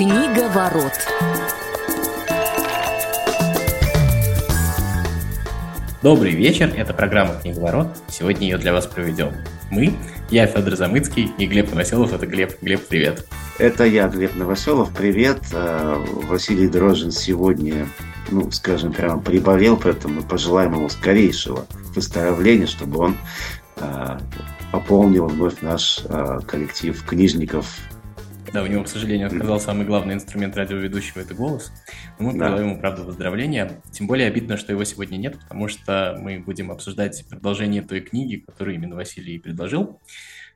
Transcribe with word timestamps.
Книга 0.00 0.48
ворот. 0.48 0.94
Добрый 6.02 6.30
вечер, 6.30 6.72
это 6.74 6.94
программа 6.94 7.34
«Книговорот». 7.34 7.88
Сегодня 8.08 8.48
ее 8.48 8.56
для 8.56 8.72
вас 8.72 8.86
проведем. 8.86 9.34
Мы, 9.70 9.92
я 10.30 10.46
Федор 10.46 10.74
Замыцкий 10.76 11.30
и 11.36 11.44
Глеб 11.44 11.68
Новоселов. 11.72 12.14
Это 12.14 12.26
Глеб. 12.26 12.62
Глеб, 12.62 12.88
привет. 12.88 13.26
Это 13.58 13.84
я, 13.84 14.08
Глеб 14.08 14.34
Новоселов. 14.36 14.90
Привет. 14.96 15.42
Э, 15.52 16.02
Василий 16.30 16.68
Дрожин 16.68 17.12
сегодня, 17.12 17.86
ну, 18.30 18.50
скажем, 18.52 18.94
прямо 18.94 19.20
приболел, 19.20 19.76
поэтому 19.76 20.14
мы 20.14 20.22
пожелаем 20.22 20.76
ему 20.76 20.88
скорейшего 20.88 21.66
выздоровления, 21.94 22.66
чтобы 22.66 23.00
он 23.00 23.16
э, 23.76 24.18
пополнил 24.72 25.26
вновь 25.26 25.60
наш 25.60 26.00
э, 26.08 26.38
коллектив 26.46 27.04
книжников 27.04 27.66
да, 28.52 28.62
у 28.62 28.66
него, 28.66 28.84
к 28.84 28.88
сожалению, 28.88 29.28
отказал 29.28 29.60
самый 29.60 29.86
главный 29.86 30.14
инструмент 30.14 30.56
радиоведущего– 30.56 31.20
это 31.20 31.34
голос. 31.34 31.72
Но 32.18 32.30
мы 32.30 32.38
да. 32.38 32.56
ему, 32.56 32.78
правда, 32.78 33.02
выздоровления. 33.02 33.80
Тем 33.92 34.06
более 34.06 34.26
обидно, 34.26 34.56
что 34.56 34.72
его 34.72 34.82
сегодня 34.84 35.16
нет, 35.16 35.38
потому 35.40 35.68
что 35.68 36.16
мы 36.20 36.40
будем 36.40 36.70
обсуждать 36.70 37.24
продолжение 37.28 37.82
той 37.82 38.00
книги, 38.00 38.36
которую 38.36 38.74
именно 38.74 38.96
Василий 38.96 39.38
предложил. 39.38 40.00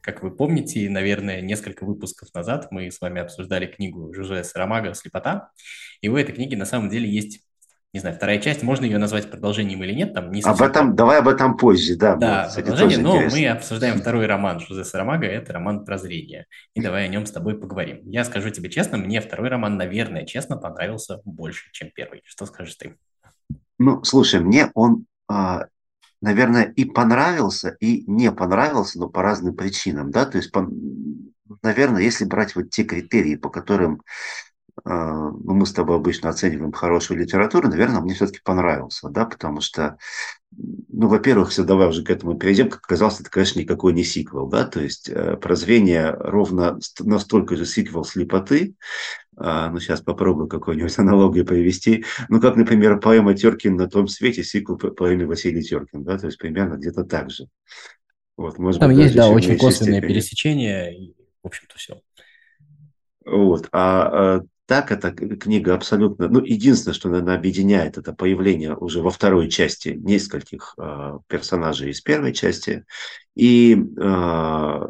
Как 0.00 0.22
вы 0.22 0.30
помните, 0.30 0.90
наверное, 0.90 1.40
несколько 1.40 1.84
выпусков 1.84 2.28
назад 2.34 2.68
мы 2.70 2.90
с 2.90 3.00
вами 3.00 3.22
обсуждали 3.22 3.66
книгу 3.66 4.12
Жузе 4.12 4.45
Сарамага 4.45 4.92
«Слепота». 4.95 5.50
И 6.00 6.08
у 6.08 6.16
этой 6.16 6.34
книги 6.34 6.54
на 6.54 6.66
самом 6.66 6.90
деле 6.90 7.08
есть 7.08 7.40
не 7.94 8.00
знаю, 8.00 8.16
вторая 8.16 8.40
часть, 8.40 8.64
можно 8.64 8.84
ее 8.84 8.98
назвать 8.98 9.30
продолжением 9.30 9.84
или 9.84 9.92
нет, 9.92 10.14
там 10.14 10.32
не 10.32 10.42
Об 10.42 10.60
этом, 10.60 10.96
давай 10.96 11.20
об 11.20 11.28
этом 11.28 11.56
позже, 11.56 11.94
да. 11.94 12.16
Да, 12.16 12.50
продолжение, 12.52 12.98
но 12.98 13.14
интересно. 13.14 13.38
мы 13.38 13.48
обсуждаем 13.50 14.00
второй 14.00 14.26
роман 14.26 14.58
Жузе 14.58 14.84
Сарамага, 14.84 15.26
это 15.26 15.52
роман 15.52 15.84
«Прозрение», 15.84 16.46
и 16.74 16.82
давай 16.82 17.04
о 17.04 17.08
нем 17.08 17.24
с 17.24 17.30
тобой 17.30 17.56
поговорим. 17.56 18.00
Я 18.02 18.24
скажу 18.24 18.51
тебе 18.51 18.68
честно, 18.68 18.98
мне 18.98 19.20
второй 19.20 19.48
роман, 19.48 19.76
наверное, 19.76 20.26
честно, 20.26 20.56
понравился 20.56 21.20
больше, 21.24 21.70
чем 21.70 21.90
первый. 21.95 22.23
Что 22.24 22.46
скажешь 22.46 22.74
ты? 22.74 22.96
Ну, 23.78 24.02
слушай, 24.02 24.40
мне 24.40 24.73
он, 24.74 25.06
а, 25.29 25.66
наверное, 26.20 26.64
и 26.64 26.84
понравился, 26.84 27.76
и 27.79 28.02
не 28.10 28.32
понравился, 28.32 28.98
но 28.98 29.08
по 29.08 29.23
разным 29.23 29.54
причинам, 29.54 30.10
да, 30.10 30.26
то 30.26 30.38
есть, 30.38 30.51
наверное, 31.62 32.02
если 32.02 32.24
брать 32.24 32.56
вот 32.56 32.70
те 32.70 32.82
критерии, 32.82 33.36
по 33.36 33.51
которым 33.51 34.02
ну, 34.84 35.54
мы 35.54 35.66
с 35.66 35.72
тобой 35.72 35.96
обычно 35.96 36.30
оцениваем 36.30 36.72
хорошую 36.72 37.20
литературу, 37.20 37.68
наверное, 37.68 38.00
мне 38.00 38.14
все-таки 38.14 38.40
понравился, 38.42 39.08
да, 39.08 39.24
потому 39.24 39.60
что, 39.60 39.98
ну, 40.50 41.06
во-первых, 41.06 41.50
все, 41.50 41.62
давай 41.62 41.88
уже 41.88 42.02
к 42.02 42.10
этому 42.10 42.36
перейдем, 42.36 42.68
как 42.68 42.80
оказалось, 42.80 43.20
это, 43.20 43.30
конечно, 43.30 43.60
никакой 43.60 43.92
не 43.92 44.02
сиквел, 44.02 44.48
да, 44.48 44.66
то 44.66 44.80
есть 44.80 45.08
э, 45.08 45.36
прозрение 45.36 46.10
ровно 46.10 46.78
настолько 47.00 47.54
же 47.56 47.66
сиквел 47.66 48.04
слепоты, 48.04 48.74
э, 49.38 49.68
ну, 49.70 49.78
сейчас 49.78 50.00
попробую 50.00 50.48
какую-нибудь 50.48 50.98
аналогию 50.98 51.46
привести, 51.46 52.04
ну, 52.28 52.40
как, 52.40 52.56
например, 52.56 52.98
поэма 52.98 53.34
Теркин 53.34 53.76
на 53.76 53.88
том 53.88 54.08
свете, 54.08 54.42
сиквел 54.42 54.76
по 54.76 54.90
поэме 54.90 55.24
Василий 55.24 55.62
Теркин, 55.62 56.02
да, 56.02 56.18
то 56.18 56.26
есть 56.26 56.38
примерно 56.38 56.74
где-то 56.74 57.04
так 57.04 57.30
же. 57.30 57.46
Вот, 58.36 58.58
может 58.58 58.80
Там 58.80 58.90
быть, 58.90 58.98
есть, 59.04 59.14
да, 59.14 59.28
очень 59.28 59.56
косвенное 59.56 59.98
степени. 59.98 60.12
пересечение, 60.12 60.98
и, 60.98 61.14
в 61.42 61.46
общем-то, 61.46 61.78
все. 61.78 62.00
Вот. 63.24 63.68
А, 63.72 64.36
а 64.36 64.42
так 64.66 64.91
эта 64.91 65.10
книга 65.12 65.75
абсолютно... 65.75 66.28
Ну, 66.28 66.43
единственное, 66.43 66.94
что 66.94 67.09
она 67.10 67.34
объединяет, 67.34 67.98
это 67.98 68.12
появление 68.12 68.75
уже 68.75 69.03
во 69.03 69.10
второй 69.10 69.50
части 69.50 69.88
нескольких 69.88 70.75
э, 70.78 71.19
персонажей 71.26 71.91
из 71.91 72.00
первой 72.00 72.32
части. 72.32 72.84
И 73.34 73.76
э, 73.76 74.87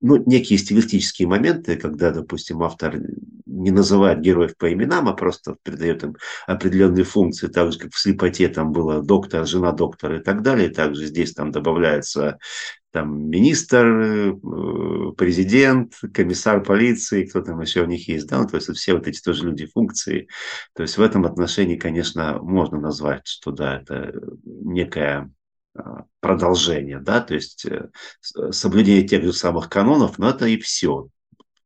ну, 0.00 0.22
некие 0.26 0.58
стилистические 0.58 1.26
моменты, 1.28 1.76
когда, 1.76 2.10
допустим, 2.10 2.62
автор 2.62 3.00
не 3.46 3.70
называет 3.70 4.20
героев 4.20 4.56
по 4.56 4.72
именам, 4.72 5.08
а 5.08 5.14
просто 5.14 5.56
придает 5.62 6.04
им 6.04 6.16
определенные 6.46 7.04
функции, 7.04 7.46
так 7.48 7.72
же, 7.72 7.78
как 7.78 7.92
в 7.92 7.98
«Слепоте» 7.98 8.48
там 8.48 8.72
было 8.72 9.02
доктор, 9.02 9.46
жена 9.46 9.72
доктора 9.72 10.18
и 10.18 10.22
так 10.22 10.42
далее. 10.42 10.68
Также 10.68 11.06
здесь 11.06 11.32
там 11.32 11.50
добавляется 11.50 12.38
там 12.96 13.28
министр, 13.28 13.86
э, 13.86 14.32
президент, 15.18 15.94
комиссар 16.14 16.62
полиции, 16.62 17.26
кто 17.26 17.42
там 17.42 17.60
еще 17.60 17.82
у 17.82 17.86
них 17.86 18.08
есть, 18.08 18.26
да, 18.26 18.40
ну, 18.40 18.48
то 18.48 18.56
есть 18.56 18.70
все 18.74 18.94
вот 18.94 19.06
эти 19.06 19.20
тоже 19.20 19.44
люди 19.44 19.66
функции. 19.66 20.28
То 20.74 20.82
есть 20.82 20.96
в 20.96 21.02
этом 21.02 21.26
отношении, 21.26 21.76
конечно, 21.76 22.38
можно 22.40 22.80
назвать, 22.80 23.26
что 23.26 23.50
да, 23.50 23.80
это 23.80 24.14
некое 24.44 25.18
а, 25.18 25.30
продолжение, 26.20 27.00
да, 27.00 27.20
то 27.20 27.34
есть 27.34 27.66
э, 27.66 27.90
соблюдение 28.50 29.06
тех 29.06 29.22
же 29.22 29.32
самых 29.32 29.68
канонов, 29.68 30.18
но 30.18 30.30
это 30.30 30.46
и 30.46 30.58
все. 30.58 31.08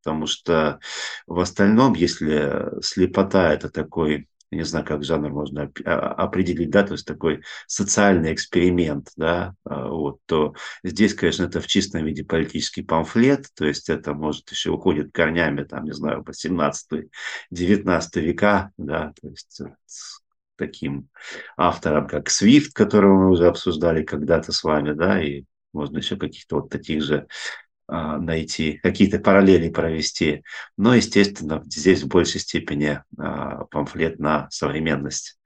Потому 0.03 0.25
что 0.25 0.79
в 1.27 1.39
остальном, 1.39 1.93
если 1.93 2.81
слепота– 2.81 3.53
это 3.53 3.69
такой 3.69 4.27
не 4.51 4.63
знаю, 4.63 4.85
как 4.85 5.03
жанр 5.03 5.29
можно 5.29 5.71
а, 5.85 6.09
определить, 6.13 6.69
да, 6.69 6.83
то 6.83 6.93
есть 6.93 7.07
такой 7.07 7.41
социальный 7.67 8.33
эксперимент, 8.33 9.09
да, 9.15 9.55
а, 9.63 9.87
вот, 9.87 10.19
то 10.25 10.53
здесь, 10.83 11.13
конечно, 11.13 11.45
это 11.45 11.61
в 11.61 11.67
чистом 11.67 12.05
виде 12.05 12.25
политический 12.25 12.83
памфлет, 12.83 13.47
то 13.55 13.65
есть 13.65 13.89
это, 13.89 14.13
может, 14.13 14.51
еще 14.51 14.71
уходит 14.71 15.13
корнями, 15.13 15.63
там, 15.63 15.85
не 15.85 15.93
знаю, 15.93 16.23
по 16.23 16.31
17-19 16.31 17.09
века, 18.15 18.71
да, 18.77 19.13
то 19.21 19.29
есть 19.29 19.61
таким 20.61 21.09
автором, 21.57 22.07
как 22.07 22.29
Свифт, 22.29 22.73
которого 22.73 23.23
мы 23.23 23.31
уже 23.31 23.47
обсуждали 23.47 24.03
когда-то 24.03 24.51
с 24.51 24.63
вами, 24.63 24.93
да, 24.93 25.21
и 25.21 25.43
можно 25.73 25.97
еще 25.97 26.17
каких-то 26.17 26.57
вот 26.57 26.69
таких 26.69 27.01
же 27.01 27.27
а, 27.87 28.17
найти, 28.17 28.79
какие-то 28.83 29.19
параллели 29.19 29.69
провести. 29.69 30.43
Но, 30.77 30.95
естественно, 30.95 31.63
здесь 31.65 32.03
в 32.03 32.07
большей 32.07 32.39
степени 32.39 33.01
а, 33.17 33.65
памфлет 33.65 34.19
на 34.19 34.47
современность. 34.49 35.39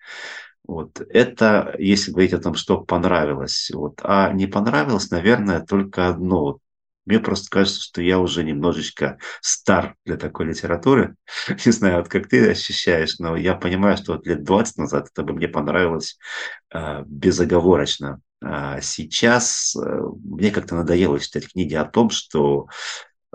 Вот. 0.67 1.01
Это, 1.09 1.75
если 1.79 2.11
говорить 2.11 2.33
о 2.33 2.41
том, 2.41 2.55
что 2.55 2.81
понравилось. 2.81 3.71
Вот. 3.73 3.99
А 4.03 4.31
не 4.33 4.47
понравилось, 4.47 5.11
наверное, 5.11 5.61
только 5.61 6.07
одно. 6.07 6.43
Вот. 6.43 6.59
Мне 7.05 7.19
просто 7.19 7.49
кажется, 7.49 7.81
что 7.81 8.01
я 8.01 8.19
уже 8.19 8.43
немножечко 8.43 9.19
стар 9.41 9.95
для 10.05 10.17
такой 10.17 10.47
литературы. 10.47 11.15
Не 11.65 11.71
знаю, 11.71 11.97
вот 11.99 12.09
как 12.09 12.27
ты 12.27 12.49
ощущаешь, 12.49 13.19
но 13.19 13.35
я 13.35 13.55
понимаю, 13.55 13.97
что 13.97 14.13
вот 14.13 14.25
лет 14.25 14.43
20 14.43 14.77
назад 14.77 15.09
это 15.11 15.23
бы 15.23 15.33
мне 15.33 15.47
понравилось 15.47 16.17
э, 16.73 17.03
безоговорочно. 17.05 18.21
А 18.41 18.81
сейчас 18.81 19.75
э, 19.75 19.99
мне 20.23 20.51
как-то 20.51 20.75
надоело 20.75 21.19
читать 21.19 21.51
книги 21.51 21.73
о 21.75 21.85
том, 21.85 22.09
что 22.09 22.67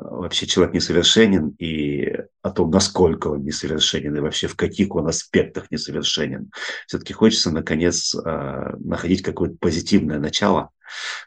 вообще 0.01 0.47
человек 0.47 0.75
несовершенен 0.75 1.55
и 1.59 2.13
о 2.43 2.51
том, 2.51 2.71
насколько 2.71 3.29
он 3.29 3.45
несовершенен 3.45 4.17
и 4.17 4.21
вообще 4.21 4.47
в 4.47 4.57
каких 4.57 4.95
он 4.95 5.09
аспектах 5.09 5.71
несовершенен. 5.71 6.51
Все-таки 6.87 7.13
хочется, 7.13 7.51
наконец, 7.51 8.15
э, 8.15 8.77
находить 8.79 9.23
какое-то 9.23 9.57
позитивное 9.59 10.19
начало, 10.19 10.71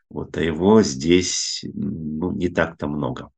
вот, 0.09 0.35
а 0.37 0.41
его 0.41 0.81
здесь 0.81 1.63
ну, 1.73 2.31
не 2.31 2.49
так-то 2.49 2.87
много. 2.87 3.29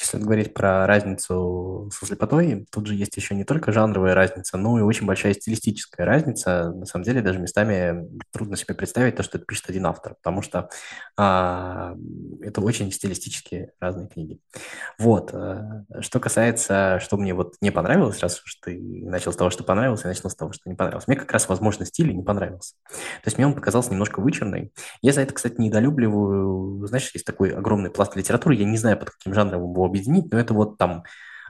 Если 0.00 0.18
говорить 0.18 0.54
про 0.54 0.86
разницу 0.86 1.90
со 1.92 2.06
слепотой, 2.06 2.66
тут 2.70 2.86
же 2.86 2.94
есть 2.94 3.16
еще 3.16 3.34
не 3.34 3.44
только 3.44 3.72
жанровая 3.72 4.14
разница, 4.14 4.56
но 4.56 4.78
и 4.78 4.82
очень 4.82 5.06
большая 5.06 5.34
стилистическая 5.34 6.06
разница. 6.06 6.70
На 6.72 6.86
самом 6.86 7.04
деле 7.04 7.20
даже 7.20 7.40
местами 7.40 8.06
трудно 8.30 8.56
себе 8.56 8.74
представить 8.74 9.16
то, 9.16 9.24
что 9.24 9.38
это 9.38 9.46
пишет 9.46 9.68
один 9.70 9.86
автор, 9.86 10.14
потому 10.14 10.40
что 10.42 10.68
а, 11.16 11.96
это 12.42 12.60
очень 12.60 12.92
стилистически 12.92 13.72
разные 13.80 14.06
книги. 14.08 14.38
Вот. 14.98 15.34
А, 15.34 15.84
что 16.00 16.20
касается, 16.20 17.00
что 17.00 17.16
мне 17.16 17.34
вот 17.34 17.54
не 17.60 17.72
понравилось, 17.72 18.20
раз 18.20 18.40
уж 18.44 18.54
ты 18.62 18.80
начал 18.80 19.32
с 19.32 19.36
того, 19.36 19.50
что 19.50 19.64
понравилось, 19.64 20.02
я 20.04 20.10
начал 20.10 20.30
с 20.30 20.36
того, 20.36 20.52
что 20.52 20.68
не 20.68 20.76
понравилось. 20.76 21.08
Мне 21.08 21.16
как 21.16 21.32
раз, 21.32 21.48
возможно, 21.48 21.84
стиль 21.84 22.14
не 22.14 22.22
понравился. 22.22 22.74
То 22.88 23.26
есть 23.26 23.36
мне 23.36 23.48
он 23.48 23.54
показался 23.54 23.90
немножко 23.90 24.20
вычурный. 24.20 24.72
Я 25.02 25.12
за 25.12 25.22
это, 25.22 25.34
кстати, 25.34 25.60
недолюбливаю. 25.60 26.86
Знаешь, 26.86 27.10
есть 27.14 27.26
такой 27.26 27.50
огромный 27.50 27.90
пласт 27.90 28.14
литературы, 28.14 28.54
я 28.54 28.64
не 28.64 28.76
знаю, 28.76 28.96
под 28.96 29.10
каким 29.10 29.34
жанром 29.34 29.62
его 29.62 29.87
объединить, 29.88 30.30
но 30.32 30.38
это 30.38 30.54
вот 30.54 30.78
там 30.78 31.04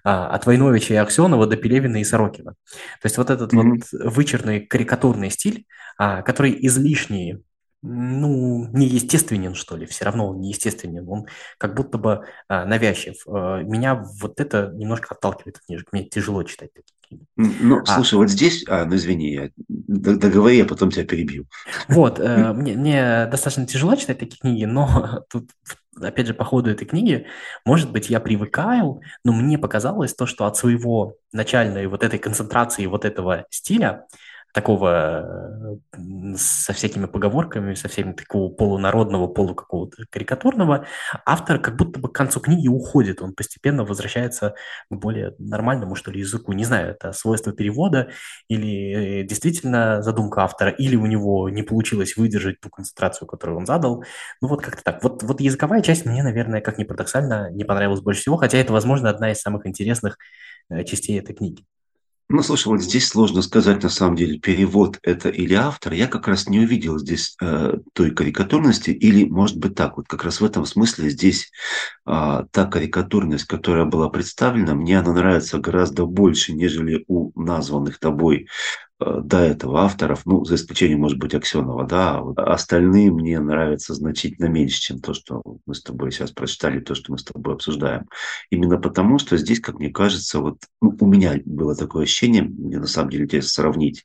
а, 0.05 0.29
от 0.29 0.46
Войновича 0.46 0.94
и 0.94 0.96
Аксенова 0.96 1.46
до 1.46 1.56
Пелевина 1.56 2.00
и 2.00 2.05
Сорокина. 2.05 2.52
То 2.52 3.05
есть 3.05 3.19
вот 3.19 3.31
этот 3.31 3.52
mm-hmm. 3.52 3.82
вот 3.93 4.14
вычурный 4.14 4.61
карикатурный 4.61 5.31
стиль, 5.31 5.67
а, 5.99 6.23
который 6.23 6.56
излишний, 6.67 7.43
ну, 7.82 8.69
неестественен, 8.73 9.55
что 9.55 9.76
ли, 9.76 9.87
все 9.87 10.05
равно 10.05 10.29
он 10.29 10.40
неестественен, 10.40 11.08
он 11.08 11.26
как 11.58 11.75
будто 11.75 11.99
бы 11.99 12.25
а, 12.49 12.64
навязчив. 12.64 13.17
А, 13.26 13.62
меня 13.62 14.05
вот 14.20 14.40
это 14.40 14.73
немножко 14.75 15.14
отталкивает 15.14 15.58
от 15.58 15.67
книжек, 15.67 15.88
мне 15.93 16.05
тяжело 16.05 16.43
читать 16.43 16.73
такие 16.73 16.97
книги. 17.08 17.26
Ну, 17.37 17.81
а, 17.87 17.94
слушай, 17.94 18.14
вот 18.14 18.31
здесь, 18.31 18.64
а, 18.69 18.84
ну 18.84 18.96
извини, 18.96 19.32
я 19.32 19.50
договори, 19.69 20.58
я 20.58 20.64
потом 20.64 20.90
тебя 20.90 21.05
перебью. 21.05 21.46
Вот, 21.88 22.20
э, 22.20 22.52
мне, 22.52 22.75
мне 22.75 23.26
достаточно 23.31 23.66
тяжело 23.66 23.96
читать 23.96 24.19
такие 24.19 24.38
книги, 24.38 24.64
но 24.64 25.25
тут 25.31 25.50
опять 26.00 26.26
же, 26.26 26.34
по 26.34 26.44
ходу 26.44 26.70
этой 26.70 26.87
книги, 26.87 27.26
может 27.64 27.90
быть, 27.90 28.10
я 28.10 28.20
привыкаю, 28.20 29.00
но 29.25 29.32
мне 29.32 29.58
показалось 29.58 30.14
то, 30.14 30.26
что 30.26 30.46
от 30.46 30.56
своего 30.56 31.14
начальной 31.32 31.87
вот 31.87 32.05
этой 32.05 32.19
концентрации 32.19 32.87
вот 32.87 33.05
этого 33.05 33.46
стиля 33.50 34.06
такого 34.58 35.78
со 36.37 36.72
всякими 36.72 37.06
поговорками, 37.06 37.75
со 37.75 37.88
всеми 37.88 38.12
такого 38.12 38.52
полународного, 38.52 39.28
полу 39.28 39.55
какого-то 39.55 40.05
карикатурного, 40.10 40.87
автор 41.25 41.60
как 41.60 41.76
будто 41.76 42.00
бы 42.00 42.08
к 42.08 42.12
концу 42.12 42.40
книги 42.40 42.66
уходит, 42.66 43.22
он 43.22 43.34
постепенно 43.34 43.84
возвращается 43.84 44.55
к 44.90 44.94
более 44.94 45.34
нормальному, 45.38 45.94
что 45.94 46.10
ли, 46.10 46.20
языку. 46.20 46.52
Не 46.52 46.64
знаю, 46.64 46.90
это 46.90 47.12
свойство 47.12 47.52
перевода 47.52 48.08
или 48.49 49.22
действительно 49.22 50.02
задумка 50.02 50.43
автора, 50.43 50.70
или 50.70 50.96
у 50.96 51.06
него 51.06 51.49
не 51.50 51.62
получилось 51.62 52.16
выдержать 52.16 52.61
ту 52.61 52.69
концентрацию, 52.69 53.28
которую 53.28 53.58
он 53.58 53.66
задал. 53.66 54.04
Ну 54.40 54.49
вот 54.49 54.61
как-то 54.62 54.82
так. 54.82 55.04
Вот, 55.04 55.22
вот 55.22 55.40
языковая 55.40 55.82
часть 55.82 56.04
мне, 56.04 56.25
наверное, 56.25 56.61
как 56.61 56.78
ни 56.78 56.84
парадоксально, 56.84 57.50
не 57.52 57.62
понравилась 57.64 58.00
больше 58.00 58.22
всего, 58.22 58.37
хотя 58.37 58.58
это, 58.58 58.72
возможно, 58.72 59.08
одна 59.08 59.31
из 59.31 59.40
самых 59.40 59.66
интересных 59.66 60.19
э, 60.69 60.82
частей 60.82 61.20
этой 61.20 61.34
книги. 61.34 61.64
Ну, 62.30 62.42
слушай, 62.42 62.69
вот 62.69 62.82
здесь 62.82 63.08
сложно 63.08 63.40
сказать, 63.40 63.82
на 63.82 63.88
самом 63.88 64.14
деле, 64.14 64.38
перевод 64.38 64.98
это 65.02 65.30
или 65.30 65.54
автор. 65.54 65.94
Я 65.94 66.06
как 66.08 66.28
раз 66.28 66.46
не 66.46 66.60
увидел 66.60 66.98
здесь 66.98 67.34
э, 67.40 67.78
той 67.94 68.10
карикатурности, 68.10 68.90
или, 68.90 69.25
может 69.25 69.56
быть, 69.56 69.75
так, 69.75 69.96
вот 69.96 70.08
как 70.08 70.25
раз 70.25 70.42
в 70.42 70.44
этом 70.44 70.66
смысле 70.66 71.08
здесь 71.08 71.50
э, 72.06 72.44
та 72.50 72.66
карикатурность, 72.66 73.46
которая 73.46 73.86
была 73.86 74.10
представлена, 74.10 74.75
мне 74.75 74.98
она 74.98 75.14
нравится 75.14 75.58
гораздо 75.58 76.04
больше, 76.04 76.52
нежели 76.52 77.02
у 77.08 77.32
названных 77.40 77.98
тобой 77.98 78.46
до 79.00 79.38
этого 79.38 79.82
авторов, 79.82 80.26
ну, 80.26 80.44
за 80.44 80.56
исключением, 80.56 81.00
может 81.00 81.18
быть, 81.18 81.34
Аксенова, 81.34 81.86
да, 81.86 82.18
а 82.18 82.54
остальные 82.54 83.12
мне 83.12 83.38
нравятся 83.38 83.94
значительно 83.94 84.46
меньше, 84.46 84.80
чем 84.80 84.98
то, 84.98 85.14
что 85.14 85.42
мы 85.66 85.74
с 85.74 85.82
тобой 85.82 86.10
сейчас 86.10 86.32
прочитали, 86.32 86.80
то, 86.80 86.96
что 86.96 87.12
мы 87.12 87.18
с 87.18 87.24
тобой 87.24 87.54
обсуждаем. 87.54 88.08
Именно 88.50 88.78
потому, 88.78 89.18
что 89.20 89.36
здесь, 89.36 89.60
как 89.60 89.78
мне 89.78 89.90
кажется, 89.90 90.40
вот 90.40 90.58
ну, 90.82 90.96
у 90.98 91.06
меня 91.06 91.40
было 91.44 91.76
такое 91.76 92.04
ощущение, 92.04 92.42
мне 92.42 92.78
на 92.78 92.88
самом 92.88 93.10
деле 93.10 93.24
интересно 93.24 93.50
сравнить 93.50 94.04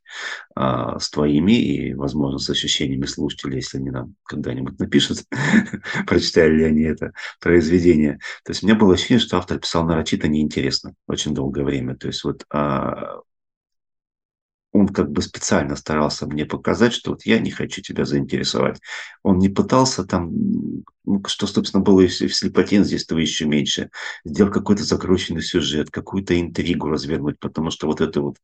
а, 0.56 1.00
с 1.00 1.10
твоими 1.10 1.54
и, 1.54 1.94
возможно, 1.96 2.38
с 2.38 2.50
ощущениями 2.50 3.06
слушателей, 3.06 3.58
если 3.58 3.80
они 3.80 3.90
нам 3.90 4.14
когда-нибудь 4.26 4.78
напишут, 4.78 5.24
прочитали 6.06 6.58
ли 6.58 6.64
они 6.66 6.84
это 6.84 7.14
произведение. 7.42 8.20
То 8.46 8.52
есть 8.52 8.62
у 8.62 8.68
меня 8.68 8.76
было 8.76 8.94
ощущение, 8.94 9.20
что 9.20 9.38
автор 9.38 9.58
писал 9.58 9.86
нарочито 9.86 10.28
неинтересно 10.28 10.94
очень 11.08 11.34
долгое 11.34 11.64
время. 11.64 11.96
То 11.96 12.08
есть 12.08 12.24
вот 12.24 12.46
а, 12.52 13.22
он 14.74 14.88
как 14.88 15.12
бы 15.12 15.22
специально 15.22 15.76
старался 15.76 16.26
мне 16.26 16.46
показать, 16.46 16.94
что 16.94 17.12
вот 17.12 17.26
я 17.26 17.40
не 17.40 17.52
хочу 17.52 17.82
тебя 17.82 18.06
заинтересовать. 18.06 18.82
Он 19.22 19.38
не 19.38 19.48
пытался 19.48 20.04
там, 20.04 20.32
ну, 21.06 21.22
что, 21.28 21.48
собственно, 21.48 21.84
было 21.84 22.02
и 22.02 22.08
в 22.08 22.36
слепоте, 22.36 22.84
здесь 22.84 23.04
этого 23.04 23.20
еще 23.20 23.46
меньше, 23.46 23.92
сделать 24.26 24.54
какой-то 24.54 24.84
закрученный 24.84 25.42
сюжет, 25.42 25.92
какую-то 25.92 26.40
интригу 26.40 26.90
развернуть, 26.90 27.40
потому 27.40 27.70
что 27.70 27.88
вот 27.88 28.02
эта 28.02 28.22
вот 28.22 28.38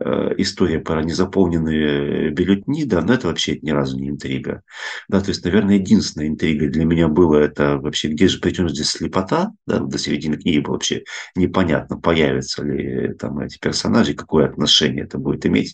э, 0.00 0.34
история 0.38 0.78
про 0.78 1.02
незаполненные 1.02 2.30
бюллетни, 2.30 2.84
да, 2.84 3.02
ну 3.02 3.12
это 3.12 3.28
вообще 3.28 3.58
ни 3.60 3.70
разу 3.70 3.98
не 3.98 4.08
интрига. 4.08 4.62
Да, 5.08 5.20
то 5.20 5.28
есть, 5.28 5.44
наверное, 5.44 5.76
единственная 5.76 6.28
интрига 6.28 6.68
для 6.68 6.84
меня 6.84 7.08
была 7.08 7.42
это 7.42 7.78
вообще, 7.78 8.08
где 8.08 8.28
же, 8.28 8.40
причем 8.40 8.68
здесь 8.70 8.90
слепота, 8.90 9.52
да, 9.66 9.80
до 9.80 9.98
середины 9.98 10.36
книги 10.36 10.64
вообще 10.64 11.04
непонятно, 11.36 11.98
появятся 11.98 12.62
ли 12.62 13.12
там 13.14 13.40
эти 13.40 13.58
персонажи, 13.58 14.14
какое 14.14 14.46
отношение 14.46 15.04
это 15.04 15.18
будет 15.18 15.44
иметь 15.46 15.73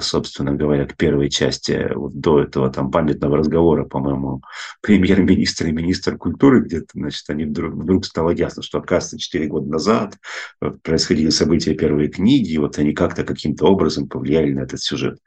собственно 0.00 0.52
говоря, 0.52 0.86
к 0.86 0.96
первой 0.96 1.30
части 1.30 1.90
вот 1.94 2.18
до 2.18 2.40
этого 2.40 2.70
там 2.70 2.90
памятного 2.90 3.38
разговора, 3.38 3.84
по-моему, 3.84 4.42
премьер-министр 4.82 5.66
и 5.66 5.72
министр 5.72 6.16
культуры 6.16 6.60
где-то, 6.60 6.88
значит, 6.94 7.28
они 7.28 7.44
вдруг, 7.44 7.74
вдруг 7.74 8.04
стало 8.04 8.30
ясно, 8.30 8.62
что, 8.62 8.78
оказывается, 8.78 9.18
4 9.18 9.46
года 9.46 9.68
назад 9.68 10.18
происходили 10.82 11.30
события 11.30 11.74
первой 11.74 12.08
книги, 12.08 12.52
и 12.52 12.58
вот 12.58 12.78
они 12.78 12.92
как-то 12.92 13.24
каким-то 13.24 13.66
образом 13.66 14.08
повлияли 14.08 14.52
на 14.52 14.60
этот 14.60 14.80
сюжет. 14.80 15.18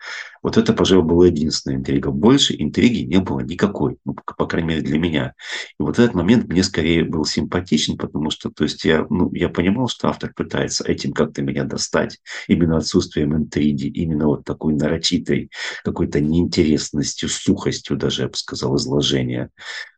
Вот 0.41 0.57
это, 0.57 0.73
пожалуй, 0.73 1.03
была 1.03 1.27
единственная 1.27 1.77
интрига. 1.77 2.11
Больше 2.11 2.55
интриги 2.57 3.03
не 3.03 3.19
было 3.19 3.41
никакой, 3.41 3.97
ну, 4.05 4.15
по 4.37 4.45
крайней 4.45 4.69
мере, 4.69 4.81
для 4.81 4.97
меня. 4.97 5.33
И 5.79 5.83
вот 5.83 5.99
этот 5.99 6.13
момент 6.13 6.47
мне 6.47 6.63
скорее 6.63 7.03
был 7.03 7.25
симпатичен, 7.25 7.97
потому 7.97 8.29
что, 8.29 8.49
то 8.49 8.63
есть 8.63 8.85
я, 8.85 9.05
ну, 9.09 9.29
я 9.33 9.49
понимал, 9.49 9.87
что 9.89 10.07
автор 10.07 10.31
пытается 10.33 10.85
этим 10.85 11.11
как-то 11.11 11.41
меня 11.41 11.63
достать, 11.63 12.19
именно 12.47 12.77
отсутствием 12.77 13.35
интриги, 13.35 13.87
именно 13.87 14.27
вот 14.37 14.45
такой 14.45 14.73
нарочитой 14.73 15.51
какой-то 15.83 16.19
неинтересностью, 16.19 17.29
сухостью 17.29 17.97
даже, 17.97 18.23
я 18.23 18.29
бы 18.29 18.35
сказал, 18.35 18.75
изложения. 18.77 19.49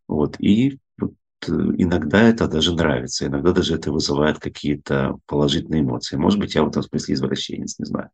Вот. 0.07 0.35
И 0.39 0.79
вот 0.97 1.13
э, 1.47 1.51
иногда 1.51 2.21
это 2.21 2.47
даже 2.47 2.73
нравится, 2.73 3.27
иногда 3.27 3.51
даже 3.51 3.75
это 3.75 3.91
вызывает 3.91 4.39
какие-то 4.39 5.17
положительные 5.27 5.81
эмоции. 5.81 6.17
Может 6.17 6.39
быть, 6.39 6.55
я 6.55 6.63
в 6.63 6.69
этом 6.69 6.83
смысле 6.83 7.15
извращенец, 7.15 7.77
не 7.79 7.85
знаю. 7.85 8.09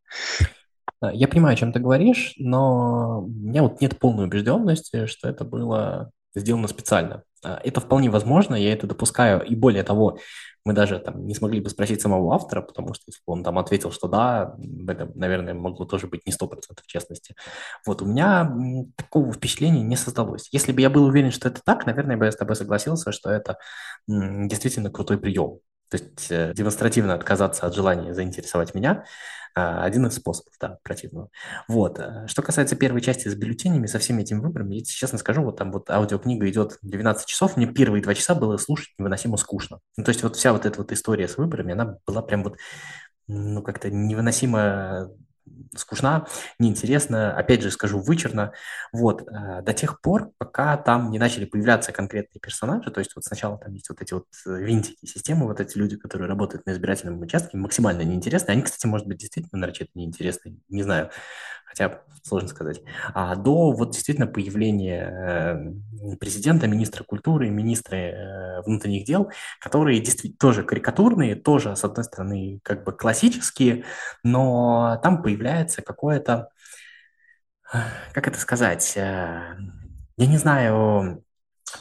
Я 1.14 1.28
понимаю, 1.28 1.54
о 1.54 1.58
чем 1.58 1.72
ты 1.72 1.80
говоришь, 1.80 2.34
но 2.38 3.24
у 3.24 3.28
меня 3.28 3.64
вот 3.64 3.82
нет 3.82 4.00
полной 4.00 4.26
убежденности, 4.26 5.06
что 5.08 5.30
это 5.30 5.44
было 5.44 6.12
сделано 6.40 6.68
специально. 6.68 7.24
А, 7.44 7.60
это 7.64 7.80
вполне 7.82 8.10
возможно, 8.10 8.56
я 8.56 8.74
это 8.74 8.88
допускаю. 8.88 9.44
И 9.44 9.56
более 9.56 9.84
того, 9.84 10.20
мы 10.66 10.74
даже 10.74 11.00
там 11.00 11.26
не 11.28 11.36
смогли 11.36 11.62
бы 11.62 11.70
спросить 11.70 12.02
самого 12.02 12.34
автора, 12.34 12.62
потому 12.62 12.94
что 12.96 13.04
если 13.08 13.20
бы 13.26 13.34
он 13.34 13.44
там 13.44 13.60
ответил, 13.60 13.92
что 13.92 14.08
да, 14.08 14.56
это, 14.88 15.12
наверное, 15.14 15.54
могло 15.54 15.86
тоже 15.86 16.08
быть 16.08 16.26
не 16.26 16.32
сто 16.32 16.48
процентов 16.48 16.88
честности. 16.88 17.36
Вот 17.86 18.02
у 18.02 18.06
меня 18.06 18.52
такого 18.96 19.32
впечатления 19.32 19.84
не 19.84 19.96
создалось. 19.96 20.50
Если 20.52 20.72
бы 20.72 20.82
я 20.82 20.90
был 20.90 21.04
уверен, 21.06 21.32
что 21.32 21.48
это 21.50 21.62
так, 21.64 21.86
наверное, 21.86 22.18
бы 22.18 22.26
я 22.26 22.32
с 22.32 22.36
тобой 22.36 22.56
согласился, 22.56 23.12
что 23.12 23.30
это 23.30 23.58
действительно 24.08 24.90
крутой 24.90 25.20
прием. 25.20 25.60
То 25.98 26.04
есть 26.04 26.32
э, 26.32 26.54
демонстративно 26.56 27.14
отказаться 27.14 27.66
от 27.66 27.76
желания 27.76 28.14
заинтересовать 28.14 28.74
меня 28.74 29.06
а,– 29.56 29.84
один 29.86 30.06
из 30.08 30.16
способов, 30.16 30.54
да, 30.60 30.80
противного. 30.84 31.30
Вот. 31.68 32.00
Э, 32.00 32.26
что 32.28 32.42
касается 32.42 32.76
первой 32.76 33.02
части 33.02 33.30
с 33.30 33.36
бюллетенями, 33.36 33.88
со 33.88 34.00
всеми 34.00 34.22
этими 34.22 34.40
выборами, 34.40 34.76
я 34.76 34.84
честно 34.84 35.18
скажу, 35.18 35.44
вот 35.44 35.58
там 35.58 35.72
вот 35.72 35.90
аудиокнига 35.90 36.50
идет 36.50 36.78
12 36.82 37.26
часов, 37.26 37.58
мне 37.58 37.68
первые 37.68 38.04
два 38.04 38.14
часа 38.14 38.36
было 38.36 38.58
слушать 38.58 38.94
невыносимо 38.98 39.38
скучно. 39.38 39.80
Ну, 39.98 40.04
то 40.04 40.10
есть 40.10 40.24
вот 40.24 40.36
вся 40.36 40.52
вот 40.52 40.66
эта 40.66 40.78
вот 40.78 40.92
история 40.92 41.28
с 41.28 41.38
выборами, 41.38 41.74
она 41.74 41.98
была 42.06 42.22
прям 42.22 42.44
вот 42.44 42.58
ну, 43.28 43.62
как-то 43.64 43.90
невыносимо 43.90 45.12
скучна, 45.76 46.26
неинтересна, 46.60 47.36
опять 47.36 47.62
же 47.62 47.72
скажу, 47.72 48.00
вычурно, 48.00 48.54
вот, 48.92 49.22
э, 49.22 49.62
до 49.62 49.74
тех 49.74 50.02
пор, 50.02 50.32
пока 50.38 50.78
там 50.78 51.12
не 51.12 51.20
начали 51.20 51.46
появляться 51.46 51.92
конкретные 51.92 52.40
персонажи, 52.40 52.92
то 52.92 53.00
есть 53.00 53.16
вот 53.16 53.24
сначала 53.24 53.58
там 53.58 53.74
есть 53.74 53.90
вот 53.90 54.02
эти 54.02 54.14
вот 54.14 54.26
э, 54.46 54.58
винтики 54.58 55.06
системы, 55.06 55.46
вот 55.46 55.60
эти 55.60 55.78
люди, 55.78 55.98
которые 55.98 56.28
работают 56.28 56.66
на 56.66 56.72
избирательном 56.72 57.22
участке, 57.22 57.58
максимально 57.58 58.02
неинтересны, 58.02 58.52
они, 58.52 58.62
кстати, 58.62 58.86
может 58.86 59.08
быть, 59.08 59.18
действительно 59.18 59.60
нарочито 59.60 59.92
неинтересны, 59.96 60.58
не 60.70 60.84
знаю, 60.84 61.10
хотя 61.66 62.02
сложно 62.24 62.50
сказать, 62.50 62.82
а 63.14 63.36
до 63.36 63.72
вот 63.72 63.92
действительно 63.92 64.28
появления 64.28 65.76
э, 66.02 66.16
президента, 66.18 66.68
министра 66.68 67.04
культуры, 67.04 67.50
министра 67.50 68.62
внутренних 68.66 69.06
дел, 69.06 69.32
которые 69.60 70.00
действительно 70.00 70.38
тоже 70.40 70.64
карикатурные, 70.64 71.36
тоже, 71.36 71.76
с 71.76 71.84
одной 71.84 72.04
стороны, 72.04 72.60
как 72.64 72.84
бы 72.84 72.92
классические, 72.94 73.86
но 74.24 75.00
там 75.04 75.22
появляется 75.46 75.82
какое-то, 75.84 76.50
как 78.14 78.28
это 78.28 78.40
сказать, 78.40 78.94
э, 78.98 79.56
я 80.18 80.28
не 80.28 80.38
знаю, 80.38 81.24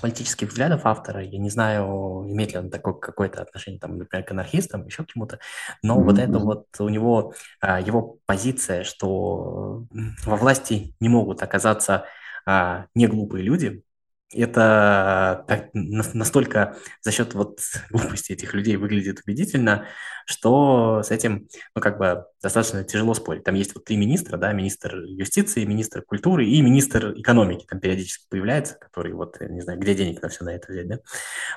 политических 0.02 0.48
взглядов 0.48 0.82
автора. 0.84 1.22
Я 1.22 1.38
не 1.38 1.50
знаю, 1.50 2.24
имеет 2.26 2.52
ли 2.52 2.58
он 2.58 2.70
такое 2.70 2.94
какое-то 2.94 3.40
отношение, 3.42 3.80
там, 3.80 3.96
например, 3.96 4.26
к 4.26 4.30
анархистам, 4.32 4.86
еще 4.86 5.04
к 5.04 5.08
чему-то. 5.08 5.38
Но 5.82 5.96
mm-hmm. 5.96 6.02
вот 6.02 6.18
это 6.18 6.38
вот 6.38 6.66
у 6.78 6.88
него, 6.88 7.34
а, 7.60 7.80
его 7.80 8.18
позиция, 8.26 8.84
что 8.84 9.84
во 10.26 10.36
власти 10.36 10.94
не 11.00 11.08
могут 11.08 11.42
оказаться 11.42 12.06
а, 12.44 12.86
не 12.94 13.06
глупые 13.06 13.44
люди, 13.44 13.82
это 14.36 15.44
так, 15.48 15.70
настолько 15.72 16.76
за 17.00 17.12
счет 17.12 17.34
вот 17.34 17.60
глупости 17.90 18.32
этих 18.32 18.54
людей 18.54 18.76
выглядит 18.76 19.22
убедительно, 19.24 19.86
что 20.26 21.02
с 21.02 21.10
этим, 21.10 21.48
ну, 21.74 21.82
как 21.82 21.98
бы 21.98 22.24
достаточно 22.42 22.84
тяжело 22.84 23.14
спорить. 23.14 23.44
Там 23.44 23.54
есть 23.54 23.74
вот 23.74 23.84
три 23.84 23.96
министра, 23.96 24.36
да, 24.36 24.52
министр 24.52 24.96
юстиции, 25.04 25.64
министр 25.64 26.02
культуры 26.02 26.46
и 26.46 26.60
министр 26.62 27.12
экономики 27.16 27.66
там 27.68 27.80
периодически 27.80 28.26
появляется, 28.28 28.74
который 28.74 29.12
вот, 29.12 29.40
не 29.40 29.60
знаю, 29.60 29.78
где 29.78 29.94
денег 29.94 30.22
на 30.22 30.28
все 30.28 30.44
на 30.44 30.54
это 30.54 30.72
взять, 30.72 30.88
да, 30.88 30.98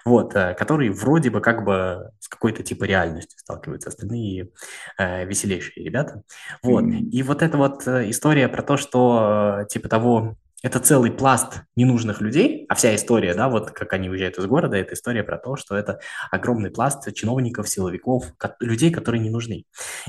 вот, 0.06 0.36
э, 0.36 0.54
который 0.56 0.90
вроде 0.90 1.30
бы 1.30 1.42
как 1.42 1.64
бы 1.64 2.12
с 2.20 2.28
какой-то 2.28 2.64
типа 2.64 2.84
реальностью 2.84 3.40
сталкиваются, 3.40 3.90
остальные 3.90 4.50
э, 4.98 5.26
веселейшие 5.26 5.84
ребята. 5.86 6.24
Вот, 6.62 6.84
и 6.84 7.24
вот 7.24 7.42
эта 7.42 7.58
вот 7.58 7.88
э, 7.88 8.10
история 8.10 8.48
про 8.50 8.64
то, 8.64 8.78
что 8.78 9.62
э, 9.62 9.66
типа 9.68 9.90
того, 9.90 10.36
это 10.64 10.80
целый 10.80 11.12
пласт 11.12 11.62
ненужных 11.76 12.20
людей, 12.20 12.66
а 12.68 12.76
вся 12.76 12.96
история, 12.96 13.36
да, 13.36 13.48
вот 13.48 13.72
как 13.72 13.94
они 13.94 14.10
уезжают 14.10 14.38
из 14.38 14.46
города, 14.46 14.76
это 14.76 14.96
история 14.96 15.24
про 15.24 15.38
то, 15.38 15.56
что 15.56 15.76
это 15.76 16.00
огромный 16.32 16.72
пласт 16.72 17.14
чиновников, 17.14 17.70
силовиков, 17.70 18.34
людей, 18.60 18.92
которые 18.92 19.22
не 19.22 19.30
нужны, 19.30 19.66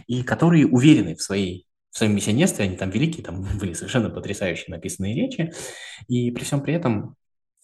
и 0.06 0.22
которые 0.22 0.66
уверены 0.66 1.14
в 1.14 1.22
своей 1.22 1.66
в 1.90 1.96
своем 1.96 2.14
миссионерстве, 2.14 2.66
они 2.66 2.76
там 2.76 2.90
великие, 2.90 3.24
там 3.24 3.42
были 3.58 3.72
совершенно 3.72 4.10
потрясающие 4.10 4.66
написанные 4.68 5.14
речи, 5.14 5.52
и 6.06 6.30
при 6.30 6.44
всем 6.44 6.60
при 6.60 6.74
этом 6.74 7.16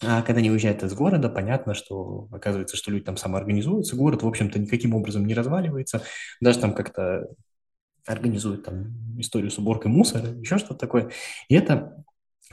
а 0.02 0.22
когда 0.22 0.40
они 0.40 0.50
уезжают 0.50 0.82
из 0.82 0.92
города, 0.92 1.28
понятно, 1.28 1.72
что 1.72 2.28
оказывается, 2.32 2.76
что 2.76 2.90
люди 2.90 3.04
там 3.04 3.16
самоорганизуются, 3.16 3.96
город, 3.96 4.22
в 4.22 4.26
общем-то, 4.26 4.58
никаким 4.58 4.94
образом 4.94 5.24
не 5.24 5.34
разваливается, 5.34 6.02
даже 6.40 6.58
там 6.58 6.74
как-то 6.74 7.28
организует 8.04 8.64
там 8.64 9.18
историю 9.18 9.50
с 9.50 9.58
уборкой 9.58 9.90
мусора, 9.90 10.28
еще 10.40 10.58
что-то 10.58 10.74
такое. 10.74 11.10
И 11.48 11.54
это 11.54 12.04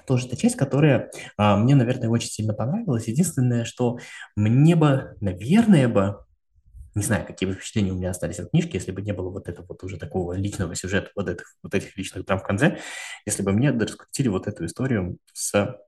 тоже 0.08 0.28
та 0.28 0.36
часть, 0.36 0.56
которая 0.56 1.12
а, 1.38 1.58
мне, 1.58 1.76
наверное, 1.76 2.10
очень 2.10 2.30
сильно 2.30 2.54
понравилась. 2.54 3.08
Единственное, 3.08 3.66
что 3.66 4.00
мне 4.36 4.76
бы, 4.76 5.16
наверное, 5.20 5.88
бы 5.88 6.18
не 6.96 7.04
знаю, 7.04 7.26
какие 7.26 7.48
бы 7.48 7.56
впечатления 7.56 7.92
у 7.92 7.96
меня 7.96 8.10
остались 8.10 8.40
от 8.40 8.50
книжки, 8.50 8.76
если 8.76 8.92
бы 8.92 9.02
не 9.02 9.14
было 9.14 9.30
вот 9.30 9.48
этого 9.48 9.66
вот 9.68 9.84
уже 9.84 9.98
такого 9.98 10.34
личного 10.34 10.76
сюжета, 10.76 11.10
вот 11.16 11.30
этих, 11.30 11.56
вот 11.64 11.74
этих 11.74 11.98
личных 11.98 12.26
драм 12.26 12.40
в 12.40 12.44
конце, 12.44 12.80
если 13.26 13.44
бы 13.44 13.54
мне 13.54 13.72
раскрутили 13.72 14.28
вот 14.28 14.48
эту 14.48 14.66
историю 14.66 15.18
с 15.32 15.80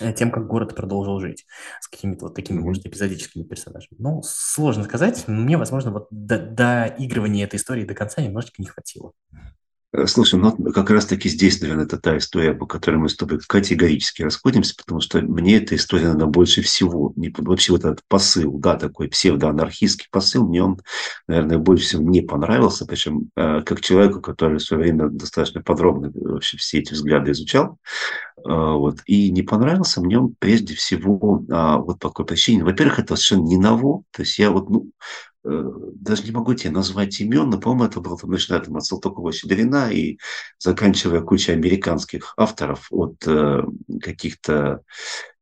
э, 0.00 0.12
тем, 0.14 0.32
как 0.32 0.48
город 0.48 0.74
продолжил 0.74 1.20
жить, 1.20 1.46
с 1.80 1.86
какими-то 1.86 2.26
вот 2.26 2.34
такими, 2.34 2.58
может, 2.58 2.86
эпизодическими 2.86 3.44
персонажами. 3.44 3.96
Ну, 3.98 4.22
сложно 4.24 4.84
сказать. 4.84 5.28
Мне, 5.28 5.56
возможно, 5.56 5.92
вот 5.92 6.08
до, 6.10 6.38
до 6.38 6.94
игрывания 6.98 7.44
этой 7.44 7.56
истории 7.56 7.84
до 7.84 7.94
конца 7.94 8.20
немножечко 8.20 8.60
не 8.62 8.66
хватило. 8.66 9.12
Э, 9.96 10.06
слушай, 10.06 10.38
ну 10.38 10.52
как 10.72 10.90
раз-таки 10.90 11.28
здесь, 11.28 11.60
наверное, 11.60 11.86
это 11.86 11.98
та 11.98 12.16
история, 12.18 12.54
по 12.54 12.66
которой 12.66 12.96
мы 12.96 13.08
с 13.08 13.16
тобой 13.16 13.38
категорически 13.46 14.22
расходимся, 14.22 14.74
потому 14.76 15.00
что 15.00 15.22
мне 15.22 15.56
эта 15.56 15.74
история, 15.74 16.04
наверное, 16.04 16.26
больше 16.26 16.62
всего, 16.62 17.12
не, 17.16 17.32
вообще 17.36 17.72
вот 17.72 17.84
этот 17.84 18.02
посыл, 18.08 18.58
да, 18.58 18.76
такой 18.76 19.08
псевдоанархистский 19.08 20.08
посыл, 20.10 20.46
мне 20.46 20.62
он, 20.62 20.80
наверное, 21.26 21.58
больше 21.58 21.84
всего 21.84 22.02
не 22.02 22.20
понравился, 22.20 22.84
причем 22.86 23.30
э, 23.36 23.62
как 23.62 23.80
человеку, 23.80 24.20
который 24.20 24.58
в 24.58 24.62
свое 24.62 24.82
время 24.82 25.08
достаточно 25.08 25.62
подробно 25.62 26.10
вообще 26.14 26.58
все 26.58 26.80
эти 26.80 26.92
взгляды 26.92 27.30
изучал, 27.30 27.78
э, 28.36 28.40
вот, 28.44 28.98
и 29.06 29.30
не 29.30 29.42
понравился 29.42 30.02
мне 30.02 30.18
он 30.18 30.34
прежде 30.38 30.74
всего 30.74 31.44
э, 31.48 31.76
вот 31.78 31.98
по 32.00 32.08
какой 32.08 32.26
причине. 32.26 32.64
Во-первых, 32.64 32.98
это 32.98 33.16
совершенно 33.16 33.46
не 33.46 33.56
ново, 33.56 34.02
то 34.10 34.22
есть 34.22 34.38
я 34.38 34.50
вот, 34.50 34.68
ну, 34.68 34.90
Э, 35.35 35.35
даже 35.46 36.24
не 36.24 36.32
могу 36.32 36.54
тебе 36.54 36.70
назвать 36.70 37.20
имен, 37.20 37.50
но, 37.50 37.58
по-моему, 37.58 37.84
это 37.84 38.00
был, 38.00 38.18
там, 38.18 38.30
начиная 38.30 38.60
там, 38.60 38.76
от 38.76 38.84
Салтыкова-Щедрина 38.84 39.90
и 39.92 40.18
заканчивая 40.58 41.20
кучей 41.20 41.52
американских 41.52 42.34
авторов 42.36 42.88
от 42.90 43.16
э, 43.26 43.62
каких-то 44.02 44.82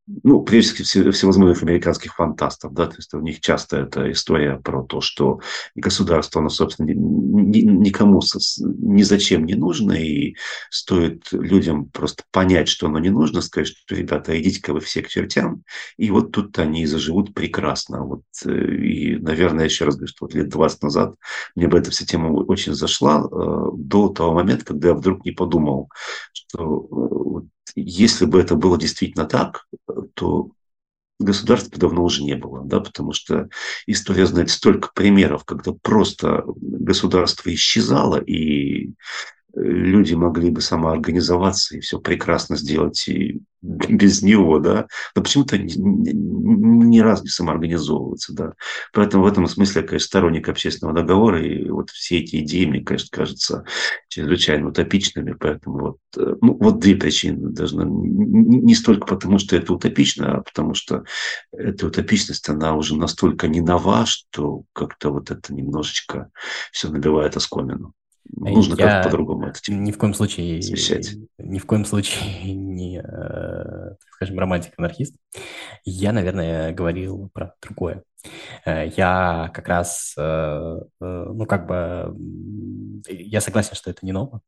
ну, 0.07 0.43
прежде 0.43 0.85
всего, 0.85 1.11
всевозможных 1.13 1.63
американских 1.63 2.15
фантастов, 2.15 2.75
да, 2.75 2.87
то 2.87 2.97
есть 2.97 3.15
у 3.15 3.21
них 3.21 3.41
часто 3.41 3.79
это 3.79 4.11
история 4.13 4.59
про 4.59 4.83
то, 4.83 5.01
что 5.01 5.41
государство, 5.75 6.41
оно, 6.41 6.51
собственно, 6.51 6.87
никому 6.91 8.21
ни 8.57 9.03
зачем 9.03 9.47
не 9.47 9.55
нужно, 9.55 9.93
и 9.93 10.35
стоит 10.71 11.33
людям 11.33 11.89
просто 11.89 12.25
понять, 12.31 12.69
что 12.69 12.87
оно 12.87 12.99
не 12.99 13.11
нужно, 13.11 13.41
сказать, 13.41 13.69
что, 13.69 13.95
ребята, 13.95 14.39
идите-ка 14.39 14.75
вы 14.75 14.81
все 14.81 15.03
к 15.03 15.09
чертям, 15.09 15.63
и 15.97 16.11
вот 16.11 16.33
тут 16.33 16.59
они 16.59 16.85
заживут 16.87 17.33
прекрасно. 17.33 18.05
Вот, 18.05 18.23
э, 18.45 18.51
и, 18.51 19.17
наверное, 19.17 19.65
еще 19.65 19.87
раз 19.87 19.95
говорю, 19.97 20.09
что 20.09 20.27
вот 20.27 20.35
лет 20.35 20.49
20 20.49 20.83
назад 20.83 21.15
мне 21.55 21.67
бы 21.67 21.79
эта 21.79 21.91
вся 21.91 22.05
тема 22.05 22.29
очень 22.29 22.75
зашла 22.75 23.25
э, 23.25 23.67
до 23.75 24.09
того 24.09 24.35
момента, 24.35 24.67
когда 24.67 24.89
я 24.89 24.95
вдруг 24.95 25.25
не 25.25 25.33
подумал, 25.33 25.89
что 26.33 27.41
э, 27.43 27.54
если 27.75 28.25
бы 28.25 28.41
это 28.41 28.55
было 28.55 28.79
действительно 28.79 29.27
так, 29.27 29.67
то 30.15 30.51
государства 31.19 31.79
давно 31.79 32.05
уже 32.05 32.23
не 32.23 32.37
было, 32.37 32.65
да, 32.65 32.81
потому 32.81 33.13
что 33.13 33.49
история 33.87 34.27
знает 34.27 34.51
столько 34.51 34.91
примеров, 34.95 35.45
когда 35.45 35.73
просто 35.83 36.45
государство 36.47 37.53
исчезало, 37.53 38.21
и 38.21 38.93
люди 39.65 40.15
могли 40.15 40.51
бы 40.51 40.61
самоорганизоваться 40.61 41.77
и 41.77 41.81
все 41.81 41.99
прекрасно 41.99 42.57
сделать 42.57 43.07
и 43.09 43.41
без 43.63 44.23
него, 44.23 44.59
да, 44.59 44.87
но 45.15 45.23
почему-то 45.23 45.57
ни, 45.59 46.99
разу 47.01 47.25
не 47.25 47.31
самоорганизовываются, 47.31 48.35
да. 48.35 48.53
Поэтому 48.93 49.25
в 49.25 49.27
этом 49.27 49.47
смысле 49.47 49.83
я, 49.83 49.87
конечно, 49.87 50.07
сторонник 50.07 50.49
общественного 50.49 50.97
договора, 50.97 51.45
и 51.45 51.69
вот 51.71 51.91
все 51.91 52.19
эти 52.19 52.37
идеи, 52.37 52.67
мне, 52.67 52.81
конечно, 52.81 53.09
кажутся 53.11 53.65
чрезвычайно 54.09 54.69
утопичными, 54.69 55.33
поэтому 55.33 55.79
вот, 55.79 55.97
э, 56.17 56.35
ну, 56.41 56.57
вот 56.61 56.79
две 56.81 56.95
причины 56.97 57.51
должны, 57.51 57.85
не 57.85 58.75
столько 58.75 59.07
потому, 59.07 59.39
что 59.39 59.57
это 59.57 59.73
утопично, 59.73 60.37
а 60.37 60.41
потому 60.43 60.75
что 60.75 61.05
эта 61.53 61.87
утопичность, 61.87 62.49
она 62.49 62.75
уже 62.75 62.97
настолько 62.97 63.49
не 63.49 63.61
нова, 63.61 64.05
что 64.07 64.65
как-то 64.73 65.11
вот 65.11 65.31
это 65.31 65.55
немножечко 65.55 66.31
все 66.71 66.91
набивает 66.91 67.37
оскомину. 67.37 67.95
Нужно 68.37 68.75
я 68.75 68.87
как-то 68.87 69.11
по-другому 69.11 69.47
это 69.47 69.73
ни 69.73 69.93
в 69.93 69.99
коем 69.99 70.15
случае 70.15 70.59
освещать. 70.59 71.15
Ни 71.39 71.59
в 71.59 71.67
коем 71.67 71.85
случае 71.85 72.55
не, 72.55 72.99
э, 72.99 73.95
скажем, 74.13 74.39
романтик-анархист. 74.39 75.15
Я, 75.85 76.13
наверное, 76.13 76.73
говорил 76.73 77.31
про 77.33 77.55
другое. 77.63 78.03
Э, 78.65 78.89
я 78.97 79.51
как 79.55 79.69
раз, 79.69 80.15
э, 80.19 80.81
ну, 81.01 81.47
как 81.47 81.67
бы, 81.67 82.17
я 83.09 83.41
согласен, 83.41 83.75
что 83.75 83.91
это 83.91 84.05
не 84.05 84.13
ново. 84.13 84.41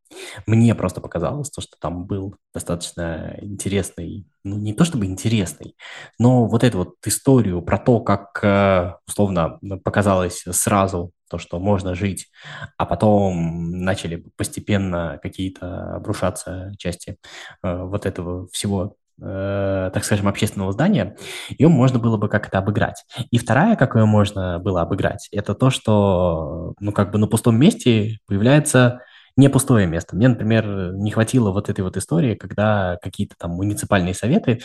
Мне 0.47 0.75
просто 0.75 1.01
показалось 1.01 1.51
то, 1.51 1.61
что 1.61 1.77
там 1.79 2.07
был 2.07 2.35
достаточно 2.55 3.37
интересный, 3.41 4.27
ну, 4.43 4.57
не 4.57 4.73
то 4.73 4.85
чтобы 4.85 5.07
интересный, 5.07 5.77
но 6.19 6.47
вот 6.47 6.65
эту 6.65 6.79
вот 6.79 6.95
историю 7.05 7.63
про 7.63 7.79
то, 7.79 8.01
как, 8.01 9.03
условно, 9.07 9.59
показалось 9.85 10.45
сразу 10.51 11.13
то, 11.29 11.39
что 11.39 11.59
можно 11.59 11.95
жить, 11.95 12.29
а 12.77 12.87
потом 12.87 13.71
начали 13.71 14.25
постепенно 14.37 15.19
какие-то 15.23 15.97
обрушаться 15.97 16.73
части 16.79 17.19
э, 17.63 17.83
вот 17.83 18.07
этого 18.07 18.49
всего 18.49 18.97
э, 19.21 19.91
так 19.93 20.05
скажем, 20.05 20.29
общественного 20.29 20.73
здания, 20.73 21.17
ее 21.59 21.69
можно 21.69 21.99
было 21.99 22.17
бы 22.17 22.29
как-то 22.29 22.59
обыграть. 22.59 23.05
И 23.31 23.39
вторая, 23.39 23.77
как 23.77 23.95
ее 23.97 24.05
можно 24.05 24.59
было 24.59 24.83
обыграть, 24.83 25.29
это 25.33 25.55
то, 25.55 25.71
что, 25.71 26.75
ну, 26.81 26.93
как 26.93 27.13
бы 27.13 27.19
на 27.19 27.27
пустом 27.27 27.57
месте 27.57 28.19
появляется 28.27 29.01
не 29.37 29.51
пустое 29.51 29.87
место. 29.87 30.17
Мне, 30.17 30.29
например, 30.29 30.95
не 30.95 31.11
хватило 31.11 31.51
вот 31.51 31.69
этой 31.69 31.83
вот 31.83 31.97
истории, 31.97 32.35
когда 32.35 32.99
какие-то 33.03 33.35
там 33.39 33.53
муниципальные 33.53 34.15
советы... 34.15 34.61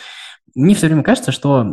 Мне 0.54 0.74
все 0.74 0.86
время 0.86 1.02
кажется, 1.02 1.32
что 1.32 1.64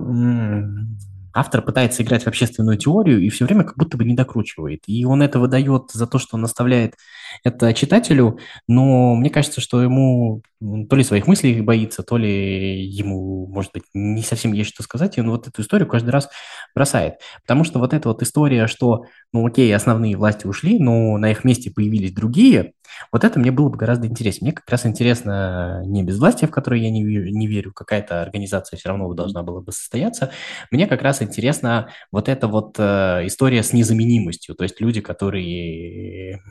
автор 1.33 1.62
пытается 1.62 2.03
играть 2.03 2.24
в 2.24 2.27
общественную 2.27 2.77
теорию 2.77 3.21
и 3.21 3.29
все 3.29 3.45
время 3.45 3.63
как 3.63 3.77
будто 3.77 3.98
бы 3.98 4.05
не 4.05 4.15
докручивает. 4.15 4.83
И 4.88 5.05
он 5.05 5.21
это 5.21 5.39
выдает 5.39 5.91
за 5.91 6.07
то, 6.07 6.19
что 6.19 6.36
он 6.36 6.41
наставляет 6.41 6.95
это 7.43 7.74
читателю, 7.74 8.39
но 8.67 9.15
мне 9.15 9.29
кажется, 9.29 9.62
что 9.62 9.81
ему 9.81 10.41
то 10.89 10.95
ли 10.95 11.03
своих 11.03 11.27
мыслей 11.27 11.62
боится, 11.62 12.03
то 12.03 12.17
ли 12.17 12.83
ему, 12.83 13.48
может 13.48 13.71
быть, 13.74 13.83
не 13.93 14.24
совсем 14.24 14.53
есть 14.53 14.71
что 14.71 14.83
сказать, 14.83 15.17
и 15.17 15.21
он 15.21 15.29
вот 15.29 15.48
эту 15.48 15.62
историю 15.62 15.88
каждый 15.88 16.09
раз 16.09 16.29
бросает. 16.75 17.15
Потому 17.41 17.63
что 17.63 17.79
вот 17.79 17.93
эта 17.93 18.09
вот 18.09 18.21
история, 18.21 18.67
что, 18.67 19.05
ну 19.31 19.45
окей, 19.45 19.74
основные 19.74 20.17
власти 20.17 20.48
ушли, 20.48 20.79
но 20.79 21.17
на 21.17 21.31
их 21.31 21.43
месте 21.43 21.71
появились 21.71 22.13
другие, 22.13 22.74
вот 23.12 23.24
это 23.24 23.39
мне 23.39 23.51
было 23.51 23.69
бы 23.69 23.77
гораздо 23.77 24.08
интереснее. 24.08 24.50
Мне 24.50 24.55
как 24.55 24.69
раз 24.69 24.86
интересно 24.86 25.84
не 25.86 26.03
безвластие, 26.03 26.48
в 26.48 26.51
которое 26.51 26.81
я 26.81 26.89
не, 26.89 27.01
не 27.01 27.48
верю, 27.48 27.74
какая-то 27.74 28.22
организация 28.22 28.77
все 28.77 28.89
равно 28.89 29.13
должна 29.13 29.43
была 29.43 29.62
бы 29.62 29.72
состояться. 29.72 30.31
Мне 30.72 30.88
как 30.88 31.01
раз 31.01 31.22
интересна 31.22 31.89
вот 32.12 32.29
эта 32.29 32.48
вот 32.48 32.75
э, 32.77 33.25
история 33.25 33.63
с 33.63 33.74
незаменимостью, 33.74 34.55
то 34.55 34.63
есть 34.63 34.79
люди, 34.81 35.01
которые 35.01 36.41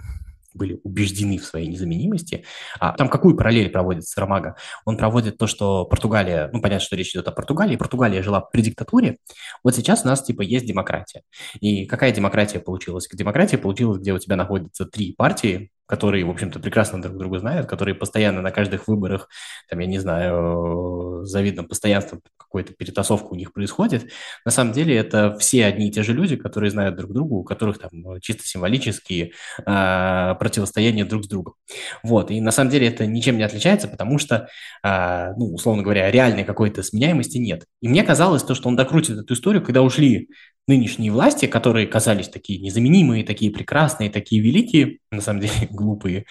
были 0.54 0.80
убеждены 0.82 1.38
в 1.38 1.44
своей 1.44 1.68
незаменимости. 1.68 2.44
А 2.78 2.92
там 2.92 3.08
какую 3.08 3.36
параллель 3.36 3.70
проводит 3.70 4.04
Сарамага? 4.04 4.56
Он 4.84 4.96
проводит 4.96 5.38
то, 5.38 5.46
что 5.46 5.84
Португалия, 5.84 6.50
ну, 6.52 6.60
понятно, 6.60 6.84
что 6.84 6.96
речь 6.96 7.10
идет 7.10 7.28
о 7.28 7.32
Португалии, 7.32 7.76
Португалия 7.76 8.22
жила 8.22 8.40
при 8.40 8.62
диктатуре, 8.62 9.18
вот 9.64 9.74
сейчас 9.74 10.04
у 10.04 10.08
нас, 10.08 10.22
типа, 10.22 10.42
есть 10.42 10.66
демократия. 10.66 11.22
И 11.60 11.86
какая 11.86 12.12
демократия 12.12 12.60
получилась? 12.60 13.08
Демократия 13.12 13.58
получилась, 13.58 14.00
где 14.00 14.12
у 14.12 14.18
тебя 14.18 14.36
находятся 14.36 14.84
три 14.84 15.12
партии, 15.12 15.70
которые, 15.88 16.24
в 16.24 16.30
общем-то, 16.30 16.60
прекрасно 16.60 17.00
друг 17.00 17.16
друга 17.16 17.38
знают, 17.38 17.66
которые 17.66 17.94
постоянно 17.94 18.42
на 18.42 18.50
каждых 18.50 18.86
выборах, 18.88 19.28
там, 19.70 19.78
я 19.78 19.86
не 19.86 19.98
знаю, 19.98 21.24
завидным 21.24 21.66
постоянством 21.66 22.20
какой-то 22.36 22.74
перетасовка 22.74 23.28
у 23.28 23.34
них 23.34 23.54
происходит. 23.54 24.10
На 24.44 24.50
самом 24.50 24.72
деле 24.72 24.94
это 24.96 25.36
все 25.38 25.64
одни 25.64 25.88
и 25.88 25.90
те 25.90 26.02
же 26.02 26.12
люди, 26.12 26.36
которые 26.36 26.70
знают 26.70 26.96
друг 26.96 27.12
друга, 27.12 27.34
у 27.34 27.44
которых 27.44 27.78
там 27.78 27.90
ну, 27.92 28.20
чисто 28.20 28.46
символические 28.46 29.32
э, 29.66 30.34
противостояния 30.38 31.06
друг 31.06 31.24
с 31.24 31.28
другом. 31.28 31.54
Вот, 32.02 32.30
и 32.30 32.40
на 32.40 32.50
самом 32.50 32.70
деле 32.70 32.88
это 32.88 33.06
ничем 33.06 33.38
не 33.38 33.42
отличается, 33.42 33.88
потому 33.88 34.18
что, 34.18 34.48
э, 34.84 35.32
ну, 35.36 35.54
условно 35.54 35.82
говоря, 35.82 36.10
реальной 36.10 36.44
какой-то 36.44 36.82
сменяемости 36.82 37.38
нет. 37.38 37.64
И 37.80 37.88
мне 37.88 38.02
казалось 38.04 38.42
то, 38.42 38.54
что 38.54 38.68
он 38.68 38.76
докрутит 38.76 39.18
эту 39.18 39.32
историю, 39.32 39.62
когда 39.62 39.80
ушли 39.80 40.28
нынешние 40.68 41.10
власти, 41.10 41.46
которые 41.46 41.86
казались 41.86 42.28
такие 42.28 42.60
незаменимые, 42.60 43.24
такие 43.24 43.50
прекрасные, 43.50 44.10
такие 44.10 44.40
великие, 44.40 44.98
на 45.10 45.20
самом 45.20 45.40
деле 45.40 45.52
глупые 45.70 46.26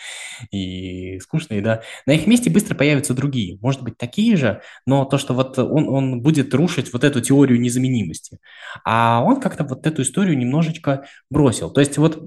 и 0.51 1.20
скучные, 1.20 1.62
да, 1.62 1.82
на 2.06 2.12
их 2.12 2.27
месте 2.27 2.50
быстро 2.50 2.75
появятся 2.75 3.13
другие, 3.13 3.58
может 3.62 3.82
быть, 3.82 3.98
такие 3.98 4.38
же, 4.38 4.62
но 4.86 5.06
то, 5.06 5.17
что 5.17 5.34
вот 5.34 5.58
он, 5.60 5.89
он 5.89 6.22
будет 6.22 6.53
рушить 6.53 6.94
вот 6.94 7.03
эту 7.03 7.20
теорию 7.22 7.60
незаменимости. 7.60 8.39
А 8.86 9.24
он 9.25 9.41
как-то 9.41 9.63
вот 9.63 9.86
эту 9.86 10.03
историю 10.03 10.38
немножечко 10.38 11.06
бросил. 11.29 11.72
То 11.72 11.82
есть 11.82 11.98
вот 11.98 12.22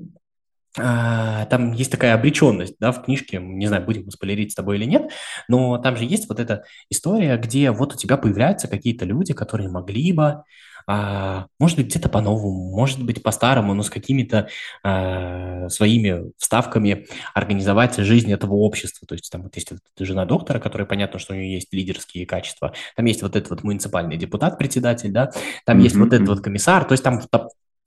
там 0.75 1.73
есть 1.73 1.91
такая 1.91 2.15
обреченность, 2.15 2.77
да, 2.79 2.93
в 2.93 3.03
книжке, 3.03 3.39
не 3.39 3.67
знаю, 3.67 3.85
будем 3.85 4.05
мы 4.05 4.13
спойлерить 4.13 4.53
с 4.53 4.55
тобой 4.55 4.77
или 4.77 4.85
нет, 4.85 5.11
но 5.49 5.79
там 5.79 5.97
же 5.97 6.05
есть 6.05 6.29
вот 6.29 6.39
эта 6.39 6.65
история, 6.89 7.37
где 7.37 7.71
вот 7.73 7.95
у 7.95 7.97
тебя 7.97 8.17
появляются 8.17 8.69
какие-то 8.69 9.05
люди, 9.05 9.35
которые 9.35 9.69
могли 9.69 10.13
бы, 10.13 10.45
а, 10.87 11.47
может 11.59 11.77
быть, 11.77 11.87
где-то 11.87 12.09
по-новому, 12.09 12.75
может 12.75 13.03
быть, 13.05 13.23
по-старому, 13.23 13.75
но 13.75 13.83
с 13.83 13.91
какими-то 13.91 14.49
а, 14.83 15.69
своими 15.69 16.33
вставками 16.39 17.07
организовать 17.35 17.97
жизнь 17.97 18.33
этого 18.33 18.55
общества. 18.55 19.07
То 19.07 19.15
есть 19.15 19.31
там 19.31 19.43
вот 19.43 19.55
есть 19.57 19.71
вот 19.71 19.81
жена 19.99 20.25
доктора, 20.25 20.59
которая 20.59 20.87
понятно, 20.87 21.19
что 21.19 21.35
у 21.35 21.37
нее 21.37 21.55
есть 21.55 21.73
лидерские 21.73 22.27
качества, 22.27 22.75
там 22.97 23.07
есть 23.07 23.23
вот 23.23 23.37
этот 23.37 23.51
вот 23.51 23.63
муниципальный 23.63 24.17
депутат, 24.17 24.59
председатель, 24.59 25.11
да, 25.11 25.31
там 25.65 25.79
есть 25.79 25.97
вот 25.97 26.13
этот 26.13 26.29
вот 26.29 26.41
комиссар, 26.41 26.85
то 26.85 26.93
есть 26.93 27.05
там 27.05 27.21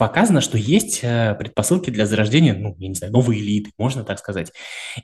показано, 0.07 0.41
что 0.41 0.57
есть 0.57 0.99
э, 1.01 1.33
предпосылки 1.35 1.89
для 1.89 2.05
зарождения, 2.05 2.53
ну, 2.53 2.75
я 2.77 2.89
не 2.89 2.93
знаю, 2.93 3.13
новой 3.13 3.39
элиты, 3.39 3.71
можно 3.77 4.03
так 4.03 4.19
сказать. 4.19 4.51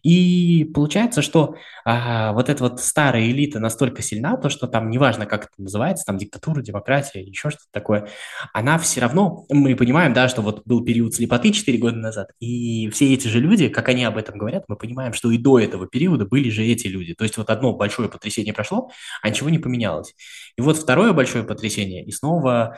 И 0.04 0.70
получается, 0.74 1.22
что 1.22 1.56
а, 1.86 2.34
вот 2.34 2.50
эта 2.50 2.62
вот 2.62 2.82
старая 2.82 3.24
элита 3.24 3.62
настолько 3.62 4.02
сильна, 4.02 4.36
то, 4.36 4.50
что 4.50 4.68
там, 4.68 4.90
неважно, 4.90 5.26
как 5.26 5.46
это 5.46 5.54
называется, 5.58 6.04
там 6.06 6.18
диктатура, 6.18 6.62
демократия, 6.62 7.22
еще 7.22 7.50
что-то 7.50 7.68
такое, 7.72 8.10
она 8.54 8.78
все 8.78 9.00
равно, 9.00 9.46
мы 9.50 9.74
понимаем, 9.78 10.12
да, 10.12 10.28
что 10.28 10.42
вот 10.42 10.64
был 10.66 10.84
период 10.84 11.14
слепоты 11.14 11.54
4 11.54 11.78
года 11.78 11.96
назад, 11.96 12.32
и 12.42 12.90
все 12.90 13.14
эти 13.14 13.30
же 13.30 13.40
люди, 13.40 13.70
как 13.70 13.88
они 13.88 14.04
об 14.04 14.18
этом 14.18 14.38
говорят, 14.38 14.66
мы 14.68 14.76
понимаем, 14.76 15.14
что 15.14 15.32
и 15.32 15.38
до 15.38 15.60
этого 15.60 15.88
периода 15.88 16.26
были 16.26 16.50
же 16.50 16.66
эти 16.66 16.88
люди. 16.88 17.14
То 17.14 17.24
есть 17.24 17.38
вот 17.38 17.50
одно 17.50 17.74
большое 17.74 18.10
потрясение 18.10 18.54
прошло, 18.54 18.92
а 19.22 19.30
ничего 19.30 19.50
не 19.50 19.60
поменялось. 19.60 20.14
И 20.58 20.62
вот 20.62 20.76
второе 20.76 21.14
большое 21.14 21.46
потрясение, 21.46 22.04
и 22.04 22.12
снова 22.12 22.78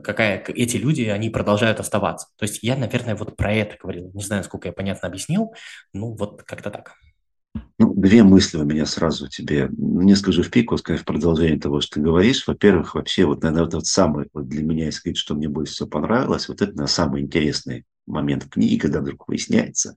какая 0.00 0.42
эти 0.48 0.76
люди, 0.76 1.02
они 1.02 1.30
продолжают 1.30 1.80
оставаться. 1.80 2.28
То 2.36 2.44
есть 2.44 2.62
я, 2.62 2.76
наверное, 2.76 3.14
вот 3.16 3.36
про 3.36 3.52
это 3.52 3.76
говорил. 3.80 4.10
Не 4.14 4.22
знаю, 4.22 4.44
сколько 4.44 4.68
я 4.68 4.72
понятно 4.72 5.08
объяснил, 5.08 5.52
ну 5.92 6.14
вот 6.14 6.42
как-то 6.44 6.70
так. 6.70 6.94
Ну, 7.78 7.94
две 7.94 8.22
мысли 8.22 8.58
у 8.58 8.64
меня 8.64 8.86
сразу 8.86 9.28
тебе. 9.28 9.68
Ну, 9.76 10.02
не 10.02 10.14
скажу 10.14 10.42
в 10.42 10.50
пику, 10.50 10.76
скажу 10.78 11.00
в 11.00 11.04
продолжение 11.04 11.58
того, 11.58 11.80
что 11.80 11.94
ты 11.94 12.00
говоришь. 12.00 12.46
Во-первых, 12.46 12.94
вообще, 12.94 13.24
вот, 13.24 13.42
наверное, 13.42 13.74
вот, 13.74 13.86
самый, 13.86 14.28
вот 14.32 14.48
для 14.48 14.62
меня, 14.62 14.86
если 14.86 14.98
сказать, 15.00 15.16
что 15.16 15.34
мне 15.34 15.48
больше 15.48 15.72
всего 15.72 15.88
понравилось, 15.88 16.48
вот 16.48 16.62
это, 16.62 16.70
наверное, 16.70 16.86
самый 16.86 17.22
интересный 17.22 17.84
момент 18.06 18.44
в 18.44 18.50
книге, 18.50 18.78
когда 18.78 19.00
вдруг 19.00 19.28
выясняется, 19.28 19.96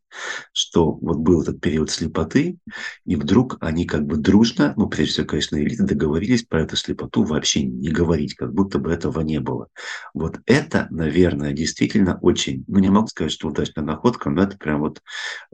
что 0.54 0.92
вот 0.92 1.18
был 1.18 1.42
этот 1.42 1.60
период 1.60 1.90
слепоты, 1.90 2.58
и 3.06 3.16
вдруг 3.16 3.58
они 3.62 3.86
как 3.86 4.06
бы 4.06 4.18
дружно, 4.18 4.74
ну, 4.78 4.88
прежде 4.88 5.14
всего, 5.14 5.28
конечно, 5.28 5.56
элиты 5.58 5.84
договорились 5.84 6.44
про 6.44 6.62
эту 6.62 6.76
слепоту 6.76 7.24
вообще 7.24 7.64
не 7.64 7.90
говорить, 7.90 8.36
как 8.36 8.54
будто 8.54 8.80
бы 8.80 8.92
этого 8.92 9.22
не 9.22 9.40
было. 9.40 9.68
Вот 10.14 10.40
это, 10.46 10.88
наверное, 10.90 11.54
действительно 11.54 12.18
очень, 12.22 12.64
ну, 12.68 12.80
не 12.80 12.90
могу 12.90 13.08
сказать, 13.08 13.32
что 13.32 13.48
удачная 13.48 13.84
находка, 13.84 14.30
но 14.30 14.44
это 14.44 14.58
прям 14.58 14.82
вот 14.82 15.02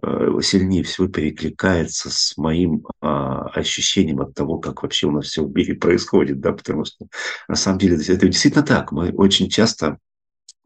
э, 0.04 0.40
сильнее 0.42 0.84
всего 0.84 1.08
перекликается 1.08 2.10
с 2.10 2.38
моим 2.38 2.86
э, 3.02 3.08
ощущением 3.08 4.22
от 4.22 4.34
того, 4.34 4.60
как 4.60 4.84
вообще 4.84 5.08
у 5.08 5.12
нас 5.12 5.26
все 5.26 5.46
в 5.46 5.54
мире 5.54 5.76
происходит, 5.76 6.40
да, 6.40 6.52
потому 6.52 6.86
что 6.86 7.08
на 7.48 7.56
самом 7.56 7.80
деле 7.80 7.96
это 7.96 8.28
действительно 8.28 8.64
так. 8.64 8.92
Мы 8.92 9.12
очень 9.12 9.50
часто 9.50 9.98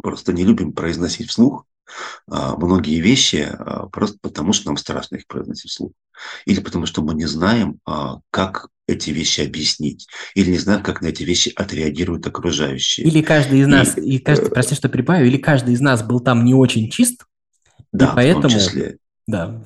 просто 0.01 0.33
не 0.33 0.43
любим 0.43 0.73
произносить 0.73 1.29
вслух, 1.29 1.65
многие 2.27 2.99
вещи 2.99 3.47
а, 3.51 3.87
просто 3.87 4.17
потому, 4.21 4.53
что 4.53 4.67
нам 4.67 4.77
страшно 4.77 5.15
их 5.15 5.27
произносить 5.27 5.71
вслух. 5.71 5.91
Или 6.45 6.59
потому, 6.59 6.85
что 6.85 7.01
мы 7.01 7.13
не 7.13 7.25
знаем, 7.25 7.79
а, 7.85 8.19
как 8.31 8.69
эти 8.87 9.09
вещи 9.09 9.41
объяснить. 9.41 10.07
Или 10.35 10.51
не 10.51 10.57
знаем, 10.57 10.83
как 10.83 11.01
на 11.01 11.07
эти 11.07 11.23
вещи 11.23 11.51
отреагируют 11.55 12.27
окружающие. 12.27 13.05
Или 13.05 13.21
каждый 13.21 13.59
из 13.59 13.67
нас, 13.67 13.97
и, 13.97 14.01
и 14.01 14.19
каждый, 14.19 14.49
э, 14.49 14.51
прости, 14.51 14.75
что 14.75 14.89
прибавлю, 14.89 15.27
или 15.27 15.37
каждый 15.37 15.73
из 15.73 15.81
нас 15.81 16.03
был 16.03 16.19
там 16.19 16.45
не 16.45 16.53
очень 16.53 16.89
чист, 16.89 17.25
да, 17.91 18.11
и 18.11 18.15
поэтому, 18.15 18.39
в 18.39 18.41
том 18.43 18.51
числе. 18.51 18.97
Да, 19.27 19.63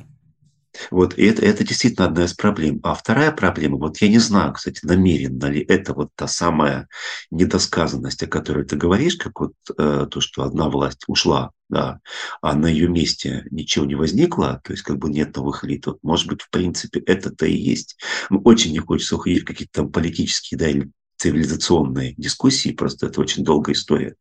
вот, 0.91 1.17
и 1.17 1.25
это, 1.25 1.45
это 1.45 1.63
действительно 1.63 2.07
одна 2.07 2.25
из 2.25 2.33
проблем. 2.33 2.79
А 2.83 2.93
вторая 2.93 3.31
проблема, 3.31 3.77
вот 3.77 3.97
я 3.97 4.07
не 4.07 4.19
знаю, 4.19 4.53
кстати, 4.53 4.79
намеренно 4.83 5.45
ли 5.45 5.61
это 5.61 5.93
вот 5.93 6.09
та 6.15 6.27
самая 6.27 6.87
недосказанность, 7.31 8.23
о 8.23 8.27
которой 8.27 8.65
ты 8.65 8.75
говоришь, 8.75 9.15
как 9.15 9.39
вот 9.39 9.53
э, 9.77 10.07
то, 10.09 10.21
что 10.21 10.43
одна 10.43 10.69
власть 10.69 11.03
ушла, 11.07 11.51
да, 11.69 11.99
а 12.41 12.55
на 12.55 12.67
ее 12.67 12.87
месте 12.87 13.45
ничего 13.51 13.85
не 13.85 13.95
возникло, 13.95 14.61
то 14.63 14.73
есть 14.73 14.83
как 14.83 14.97
бы 14.97 15.09
нет 15.09 15.35
новых 15.35 15.63
элит. 15.63 15.85
Вот, 15.85 15.99
может 16.01 16.27
быть, 16.27 16.41
в 16.41 16.49
принципе, 16.49 16.99
это-то 16.99 17.45
и 17.45 17.55
есть. 17.55 17.97
Ну, 18.29 18.41
очень 18.43 18.71
не 18.71 18.79
хочется 18.79 19.15
уходить 19.15 19.43
в 19.43 19.45
какие-то 19.45 19.81
там 19.81 19.91
политические, 19.91 20.57
да, 20.57 20.69
или 20.69 20.91
цивилизационной 21.19 22.15
дискуссии, 22.17 22.71
просто 22.71 23.07
это 23.07 23.19
очень 23.19 23.43
долгая 23.43 23.75
история. 23.75 24.15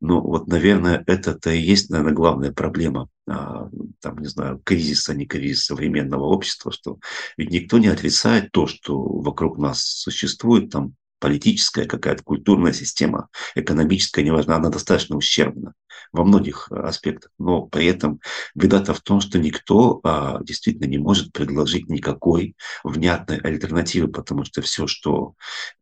Но 0.00 0.20
вот, 0.20 0.48
наверное, 0.48 1.04
это-то 1.06 1.50
и 1.50 1.60
есть, 1.60 1.90
наверное, 1.90 2.12
главная 2.12 2.52
проблема, 2.52 3.08
а, 3.28 3.68
там, 4.00 4.18
не 4.18 4.26
знаю, 4.26 4.60
кризиса, 4.64 5.14
не 5.14 5.26
кризис 5.26 5.66
современного 5.66 6.24
общества, 6.24 6.72
что 6.72 6.98
ведь 7.36 7.50
никто 7.50 7.78
не 7.78 7.86
отрицает 7.86 8.50
то, 8.50 8.66
что 8.66 9.00
вокруг 9.00 9.58
нас 9.58 9.82
существует, 9.82 10.70
там, 10.70 10.94
политическая 11.20 11.86
какая-то 11.86 12.24
культурная 12.24 12.72
система, 12.72 13.28
экономическая, 13.54 14.22
неважно, 14.24 14.56
она 14.56 14.70
достаточно 14.70 15.16
ущербна 15.16 15.74
во 16.12 16.24
многих 16.24 16.68
э, 16.70 16.76
аспектах. 16.76 17.30
Но 17.38 17.62
при 17.62 17.86
этом 17.86 18.20
беда-то 18.54 18.94
в 18.94 19.00
том, 19.00 19.20
что 19.20 19.38
никто 19.38 20.00
а, 20.02 20.42
действительно 20.42 20.86
не 20.86 20.98
может 20.98 21.32
предложить 21.32 21.88
никакой 21.88 22.56
внятной 22.82 23.38
альтернативы, 23.38 24.08
потому 24.08 24.44
что 24.44 24.62
все, 24.62 24.86
что 24.86 25.34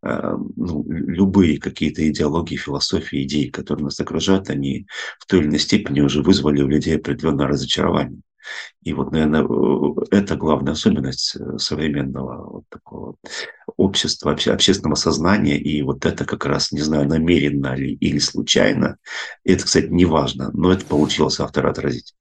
а, 0.02 0.34
ну, 0.56 0.84
любые 0.88 1.58
какие-то 1.58 2.06
идеологии, 2.08 2.56
философии, 2.56 3.24
идеи, 3.24 3.48
которые 3.48 3.84
нас 3.84 3.98
окружают, 4.00 4.50
они 4.50 4.86
в 5.18 5.26
той 5.26 5.40
или 5.40 5.46
иной 5.46 5.58
степени 5.60 6.00
уже 6.00 6.22
вызвали 6.22 6.62
у 6.62 6.68
людей 6.68 6.96
определенное 6.96 7.46
разочарование. 7.46 8.20
И 8.82 8.92
вот, 8.92 9.12
наверное, 9.12 9.46
это 10.10 10.36
главная 10.36 10.72
особенность 10.72 11.36
э, 11.36 11.58
современного 11.58 12.50
вот 12.50 12.64
такого 12.68 13.16
общества, 13.76 14.32
общественного 14.32 14.94
сознания. 14.94 15.58
И 15.58 15.82
вот 15.82 16.06
это 16.06 16.24
как 16.24 16.46
раз, 16.46 16.72
не 16.72 16.80
знаю, 16.80 17.08
намеренно 17.08 17.74
ли 17.74 17.94
или 17.94 18.18
случайно. 18.18 18.98
Это, 19.44 19.64
кстати, 19.64 19.86
не 19.86 20.04
важно, 20.04 20.50
но 20.52 20.72
это 20.72 20.84
получилось 20.84 21.40
автора 21.40 21.70
отразить. 21.70 22.14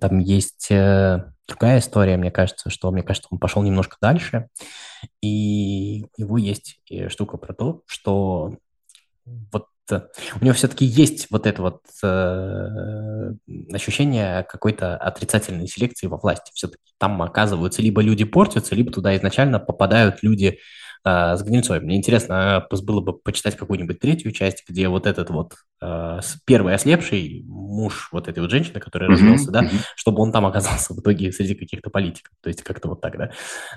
Там 0.00 0.18
есть 0.20 0.70
э, 0.70 1.32
другая 1.48 1.80
история, 1.80 2.16
мне 2.16 2.30
кажется, 2.30 2.70
что, 2.70 2.90
мне 2.90 3.02
кажется, 3.02 3.28
он 3.30 3.38
пошел 3.38 3.62
немножко 3.62 3.96
дальше, 4.00 4.48
и 5.20 6.06
у 6.16 6.20
него 6.20 6.38
есть 6.38 6.80
штука 7.08 7.36
про 7.36 7.52
то, 7.52 7.82
что 7.86 8.56
вот 9.24 9.66
у 9.90 10.44
него 10.44 10.54
все-таки 10.54 10.84
есть 10.84 11.28
вот 11.30 11.46
это 11.46 11.62
вот 11.62 11.80
э, 12.02 13.32
ощущение 13.72 14.44
какой-то 14.44 14.96
отрицательной 14.96 15.66
селекции 15.66 16.06
во 16.06 16.18
власти. 16.18 16.50
Все-таки 16.54 16.82
там 16.98 17.20
оказываются 17.22 17.82
либо 17.82 18.00
люди 18.02 18.24
портятся, 18.24 18.74
либо 18.74 18.92
туда 18.92 19.16
изначально 19.16 19.58
попадают 19.58 20.22
люди 20.22 20.58
э, 21.04 21.36
с 21.36 21.42
гнильцой. 21.42 21.80
Мне 21.80 21.96
интересно 21.96 22.66
э, 22.70 22.76
было 22.82 23.00
бы 23.00 23.18
почитать 23.18 23.56
какую-нибудь 23.56 23.98
третью 23.98 24.32
часть, 24.32 24.64
где 24.68 24.88
вот 24.88 25.06
этот 25.06 25.30
вот 25.30 25.54
первый 26.44 26.74
ослепший 26.74 27.44
муж 27.46 28.08
вот 28.12 28.28
этой 28.28 28.40
вот 28.40 28.50
женщины, 28.50 28.80
которая 28.80 29.10
mm-hmm. 29.10 29.12
развелся, 29.12 29.50
да, 29.50 29.62
mm-hmm. 29.62 29.80
чтобы 29.96 30.22
он 30.22 30.32
там 30.32 30.46
оказался 30.46 30.94
в 30.94 31.00
итоге 31.00 31.32
среди 31.32 31.54
каких-то 31.54 31.90
политиков. 31.90 32.32
То 32.42 32.48
есть 32.48 32.62
как-то 32.62 32.88
вот 32.88 33.00
так, 33.00 33.16
да. 33.16 33.30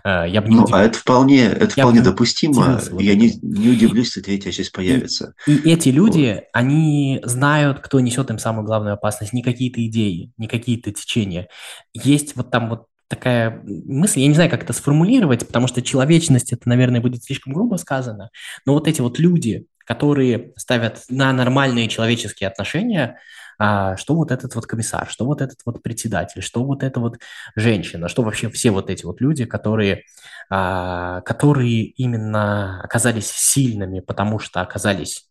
Э, 0.04 0.30
я 0.30 0.42
бы 0.42 0.50
не 0.50 0.56
ну, 0.56 0.64
удив... 0.64 0.76
а 0.76 0.84
это 0.84 0.98
вполне, 0.98 1.46
это 1.46 1.74
я 1.76 1.84
вполне 1.84 2.02
допустимо. 2.02 2.80
Вот 2.92 3.02
я 3.02 3.16
не, 3.16 3.34
не 3.42 3.70
удивлюсь, 3.70 4.08
если 4.08 4.22
третья 4.22 4.52
часть 4.52 4.72
появится. 4.72 5.34
И, 5.48 5.56
и 5.56 5.72
эти 5.72 5.90
люди, 5.90 6.36
вот. 6.36 6.44
они 6.54 7.22
знают, 7.24 7.80
кто 7.80 8.00
несет 8.00 8.30
им 8.30 8.38
самую 8.38 8.66
главную 8.66 8.94
опасность, 8.94 9.34
не 9.34 9.42
какие-то 9.42 9.86
идеи, 9.86 10.32
не 10.38 10.48
какие-то 10.48 10.92
течения. 10.92 11.48
Есть 11.94 12.36
вот 12.36 12.52
там 12.52 12.70
вот 12.70 12.86
такая 13.08 13.62
мысль, 13.66 14.22
я 14.22 14.28
не 14.28 14.34
знаю, 14.34 14.50
как 14.50 14.64
это 14.64 14.74
сформулировать, 14.74 15.46
потому 15.46 15.68
что 15.68 15.82
человечность, 15.82 16.52
это, 16.54 16.68
наверное, 16.68 17.02
будет 17.02 17.24
слишком 17.24 17.54
грубо 17.54 17.76
сказано, 17.76 18.30
но 18.66 18.74
вот 18.74 18.88
эти 18.88 19.02
вот 19.02 19.20
люди, 19.20 19.68
которые 19.86 20.52
ставят 20.58 21.04
на 21.10 21.32
нормальные 21.32 21.88
человеческие 21.88 22.50
отношения, 22.50 23.20
а, 23.58 23.96
что 23.96 24.16
вот 24.16 24.32
этот 24.32 24.54
вот 24.56 24.66
комиссар, 24.66 25.08
что 25.10 25.26
вот 25.26 25.42
этот 25.42 25.60
вот 25.66 25.82
председатель, 25.82 26.42
что 26.42 26.64
вот 26.64 26.84
эта 26.84 27.00
вот 27.00 27.20
женщина, 27.56 28.10
что 28.10 28.24
вообще 28.24 28.50
все 28.50 28.72
вот 28.72 28.90
эти 28.90 29.06
вот 29.06 29.22
люди, 29.22 29.46
которые, 29.46 30.04
а, 30.50 31.22
которые 31.22 31.84
именно 31.84 32.82
оказались 32.82 33.32
сильными, 33.32 34.02
потому 34.02 34.40
что 34.40 34.62
оказались 34.62 35.30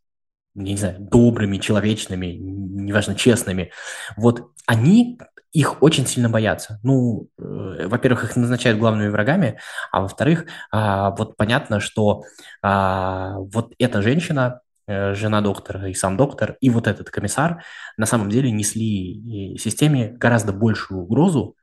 не 0.55 0.77
знаю, 0.77 1.01
добрыми, 1.01 1.59
человечными, 1.59 2.27
неважно, 2.27 3.17
честными, 3.17 3.73
вот 4.17 4.53
они 4.67 5.19
их 5.55 5.83
очень 5.83 6.07
сильно 6.07 6.29
боятся. 6.29 6.81
Ну, 6.83 7.29
э, 7.39 7.87
во-первых, 7.87 8.25
их 8.25 8.37
назначают 8.37 8.79
главными 8.79 9.09
врагами, 9.09 9.61
а 9.93 10.01
во-вторых, 10.03 10.47
а, 10.73 11.13
вот 11.13 11.37
понятно, 11.37 11.79
что 11.81 12.25
а, 12.61 13.39
вот 13.39 13.73
эта 13.79 14.03
женщина, 14.03 14.61
э, 14.89 15.15
жена 15.15 15.41
доктора 15.41 15.89
и 15.89 15.95
сам 15.95 16.17
доктор, 16.17 16.57
и 16.61 16.71
вот 16.71 16.89
этот 16.89 17.11
комиссар 17.11 17.65
на 17.97 18.05
самом 18.05 18.31
деле 18.31 18.51
несли 18.51 19.57
системе 19.57 20.09
гораздо 20.09 20.53
большую 20.53 21.03
угрозу, 21.03 21.57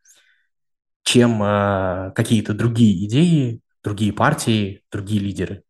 чем 1.03 1.41
а, 1.43 2.11
какие-то 2.11 2.53
другие 2.53 3.05
идеи, 3.05 3.59
другие 3.83 4.13
партии, 4.13 4.83
другие 4.89 5.19
лидеры. 5.19 5.63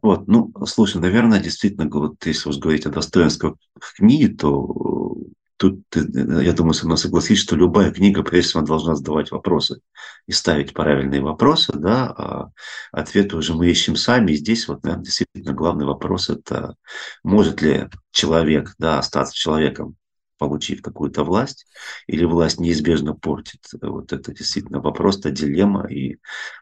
Вот, 0.00 0.28
ну, 0.28 0.52
слушай, 0.66 1.00
наверное, 1.00 1.40
действительно, 1.40 1.88
вот 1.90 2.24
если 2.24 2.48
уж 2.50 2.58
говорить 2.58 2.86
о 2.86 2.90
достоинствах 2.90 3.56
книги, 3.96 4.28
то 4.32 5.16
тут, 5.56 5.80
я 5.94 6.52
думаю, 6.52 6.74
со 6.74 6.86
мной 6.86 6.98
согласись, 6.98 7.38
что 7.38 7.56
любая 7.56 7.90
книга, 7.92 8.22
прежде 8.22 8.50
всего, 8.50 8.62
должна 8.62 8.94
задавать 8.94 9.30
вопросы 9.30 9.80
и 10.26 10.32
ставить 10.32 10.74
правильные 10.74 11.22
вопросы, 11.22 11.72
да, 11.74 12.06
а 12.06 12.50
ответы 12.92 13.36
уже 13.36 13.54
мы 13.54 13.68
ищем 13.68 13.96
сами. 13.96 14.32
И 14.32 14.36
здесь 14.36 14.68
вот, 14.68 14.82
наверное, 14.84 15.04
действительно 15.04 15.52
главный 15.52 15.86
вопрос– 15.86 16.28
это 16.30 16.76
может 17.22 17.62
ли 17.62 17.88
человек, 18.10 18.74
да, 18.78 18.98
остаться 18.98 19.34
человеком, 19.34 19.96
получив 20.38 20.82
какую-то 20.82 21.24
власть, 21.24 21.66
или 22.06 22.24
власть 22.24 22.60
неизбежно 22.60 23.14
портит. 23.14 23.60
Вот 23.80 24.12
это 24.12 24.34
действительно 24.34 24.80
вопрос, 24.80 25.18
это 25.18 25.30
дилемма, 25.30 25.86
и 25.86 26.18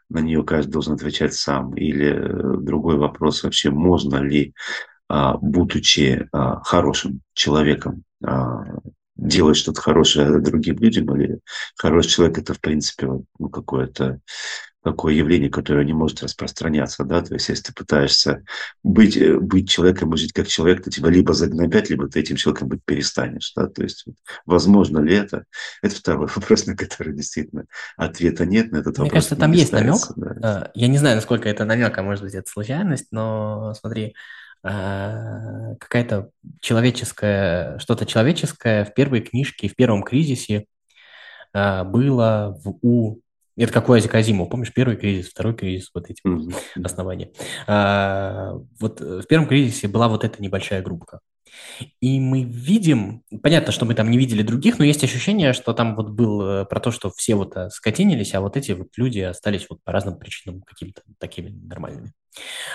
на 0.09 0.20
нее 0.20 0.44
каждый 0.44 0.72
должен 0.72 0.94
отвечать 0.94 1.35
сам. 1.35 1.74
Или 1.74 2.07
э, 2.07 2.57
другой 2.59 2.96
вопрос 2.96 3.42
вообще, 3.42 3.70
можно 3.70 4.16
ли, 4.16 4.54
будучи 5.08 6.28
а, 6.32 6.62
хорошим 6.62 7.20
человеком, 7.34 8.04
а, 8.24 8.64
делать 9.16 9.56
что-то 9.56 9.80
хорошее 9.80 10.40
другим 10.40 10.78
людям, 10.78 11.14
или 11.16 11.38
хороший 11.76 12.10
человек 12.10 12.38
это, 12.38 12.54
в 12.54 12.60
принципе, 12.60 13.08
ну, 13.38 13.48
какое-то 13.48 14.20
такое 14.82 15.14
явление, 15.14 15.50
которое 15.50 15.84
не 15.84 15.94
может 15.94 16.22
распространяться, 16.22 17.04
да, 17.04 17.22
то 17.22 17.32
есть 17.32 17.48
если 17.48 17.64
ты 17.64 17.72
пытаешься 17.72 18.44
быть, 18.82 19.16
э, 19.16 19.38
быть 19.38 19.70
человеком 19.70 20.12
и 20.12 20.18
жить 20.18 20.34
как 20.34 20.46
человек, 20.46 20.84
то 20.84 20.90
тебя 20.90 21.08
либо 21.08 21.32
загнобят, 21.32 21.88
либо 21.88 22.06
ты 22.06 22.20
этим 22.20 22.36
человеком 22.36 22.68
быть 22.68 22.84
перестанешь, 22.84 23.52
да, 23.56 23.66
то 23.66 23.82
есть 23.82 24.04
вот, 24.04 24.16
возможно 24.44 24.98
ли 24.98 25.14
это? 25.16 25.44
Это 25.80 25.96
второй 25.96 26.26
вопрос, 26.34 26.66
на 26.66 26.76
который 26.76 27.14
действительно 27.14 27.64
ответа 27.96 28.44
нет, 28.44 28.72
на 28.72 28.78
этот 28.78 28.98
Мне 28.98 29.06
вопрос 29.06 29.12
кажется, 29.12 29.36
там 29.36 29.52
есть 29.52 29.72
намек, 29.72 30.02
да. 30.16 30.66
Э, 30.66 30.70
я 30.74 30.88
не 30.88 30.98
знаю, 30.98 31.16
насколько 31.16 31.48
это 31.48 31.64
намек, 31.64 31.96
а 31.96 32.02
может 32.02 32.22
быть 32.22 32.34
это 32.34 32.50
случайность, 32.50 33.06
но 33.10 33.72
смотри, 33.80 34.14
какая-то 34.64 36.31
человеческая, 36.61 37.79
что-то 37.79 38.07
человеческое 38.07 38.85
в 38.85 38.94
первой 38.94 39.20
книжке, 39.20 39.68
в 39.68 39.77
первом 39.77 40.03
кризисе 40.03 40.64
было 41.53 42.59
в, 42.64 42.79
у 42.81 43.20
это 43.57 43.72
как 43.72 43.88
у 43.88 43.92
Азика 43.92 44.18
Азимова, 44.18 44.48
помнишь, 44.48 44.72
первый 44.72 44.96
кризис, 44.96 45.29
второй 45.31 45.55
кризис, 45.55 45.90
вот 45.94 46.11
эти 46.11 46.20
mm-hmm. 46.27 46.83
основания. 46.85 47.31
А, 47.66 48.55
вот 48.81 49.00
в 49.00 49.27
первом 49.27 49.46
кризисе 49.46 49.87
была 49.87 50.09
вот 50.09 50.24
эта 50.24 50.42
небольшая 50.42 50.83
группа. 50.83 51.20
И 52.00 52.18
мы 52.18 52.42
видим, 52.42 53.22
понятно, 53.42 53.70
что 53.70 53.85
мы 53.85 53.94
там 53.94 54.11
не 54.11 54.18
видели 54.18 54.42
других, 54.42 54.81
но 54.81 54.85
есть 54.85 55.05
ощущение, 55.05 55.53
что 55.53 55.72
там 55.72 55.94
вот 55.94 56.11
был 56.11 56.42
э, 56.42 56.64
про 56.64 56.81
то, 56.81 56.90
что 56.90 57.11
все 57.11 57.37
вот 57.37 57.57
э, 57.57 57.70
скотинились, 57.70 58.35
а 58.35 58.40
вот 58.40 58.57
эти 58.57 58.72
вот 58.72 58.88
люди 58.96 59.20
остались 59.20 59.66
вот 59.70 59.79
по 59.85 59.92
разным 59.92 60.18
причинам 60.18 60.62
какими-то 60.62 61.03
такими 61.18 61.50
нормальными. 61.50 62.12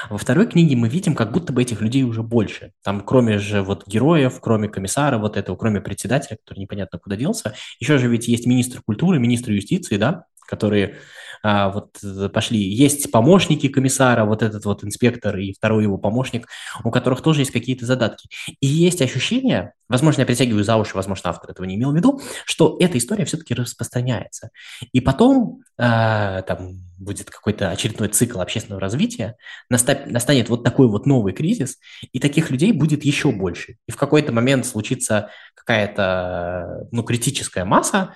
Во 0.09 0.17
второй 0.17 0.47
книге 0.47 0.75
мы 0.75 0.89
видим, 0.89 1.15
как 1.15 1.31
будто 1.31 1.53
бы 1.53 1.61
этих 1.61 1.81
людей 1.81 2.03
уже 2.03 2.23
больше. 2.23 2.71
Там 2.83 3.01
кроме 3.01 3.37
же 3.39 3.61
вот 3.61 3.87
героев, 3.87 4.39
кроме 4.41 4.69
комиссара 4.69 5.17
вот 5.17 5.37
этого, 5.37 5.55
кроме 5.55 5.81
председателя, 5.81 6.37
который 6.37 6.59
непонятно 6.59 6.99
куда 6.99 7.15
делся, 7.15 7.55
еще 7.79 7.97
же 7.97 8.07
ведь 8.07 8.27
есть 8.27 8.45
министр 8.45 8.81
культуры, 8.81 9.19
министр 9.19 9.51
юстиции, 9.51 9.97
да, 9.97 10.25
которые 10.47 10.97
а, 11.43 11.69
вот 11.69 11.97
э, 12.03 12.29
пошли. 12.29 12.59
Есть 12.59 13.11
помощники 13.11 13.67
комиссара, 13.67 14.25
вот 14.25 14.43
этот 14.43 14.65
вот 14.65 14.83
инспектор 14.83 15.37
и 15.37 15.53
второй 15.53 15.83
его 15.83 15.97
помощник, 15.97 16.47
у 16.83 16.91
которых 16.91 17.21
тоже 17.21 17.41
есть 17.41 17.51
какие-то 17.51 17.85
задатки. 17.85 18.29
И 18.59 18.67
есть 18.67 19.01
ощущение, 19.01 19.73
возможно, 19.87 20.21
я 20.21 20.25
притягиваю 20.25 20.63
за 20.63 20.75
уши, 20.75 20.95
возможно, 20.95 21.29
автор 21.29 21.51
этого 21.51 21.65
не 21.65 21.75
имел 21.75 21.91
в 21.91 21.95
виду, 21.95 22.21
что 22.45 22.77
эта 22.79 22.97
история 22.97 23.25
все-таки 23.25 23.53
распространяется. 23.53 24.49
И 24.91 24.99
потом 24.99 25.61
а, 25.77 26.41
там 26.41 26.73
будет 26.97 27.29
какой-то 27.29 27.71
очередной 27.71 28.09
цикл 28.09 28.41
общественного 28.41 28.81
развития, 28.81 29.37
настанет 29.69 30.49
вот 30.49 30.63
такой 30.63 30.87
вот 30.89 31.05
новый 31.05 31.33
кризис, 31.33 31.77
и 32.11 32.19
таких 32.19 32.51
людей 32.51 32.73
будет 32.73 33.05
еще 33.05 33.31
больше. 33.31 33.77
И 33.87 33.91
в 33.91 33.95
какой-то 33.95 34.33
момент 34.33 34.65
случится 34.65 35.29
какая-то 35.55 36.87
ну, 36.91 37.03
критическая 37.03 37.63
масса, 37.63 38.15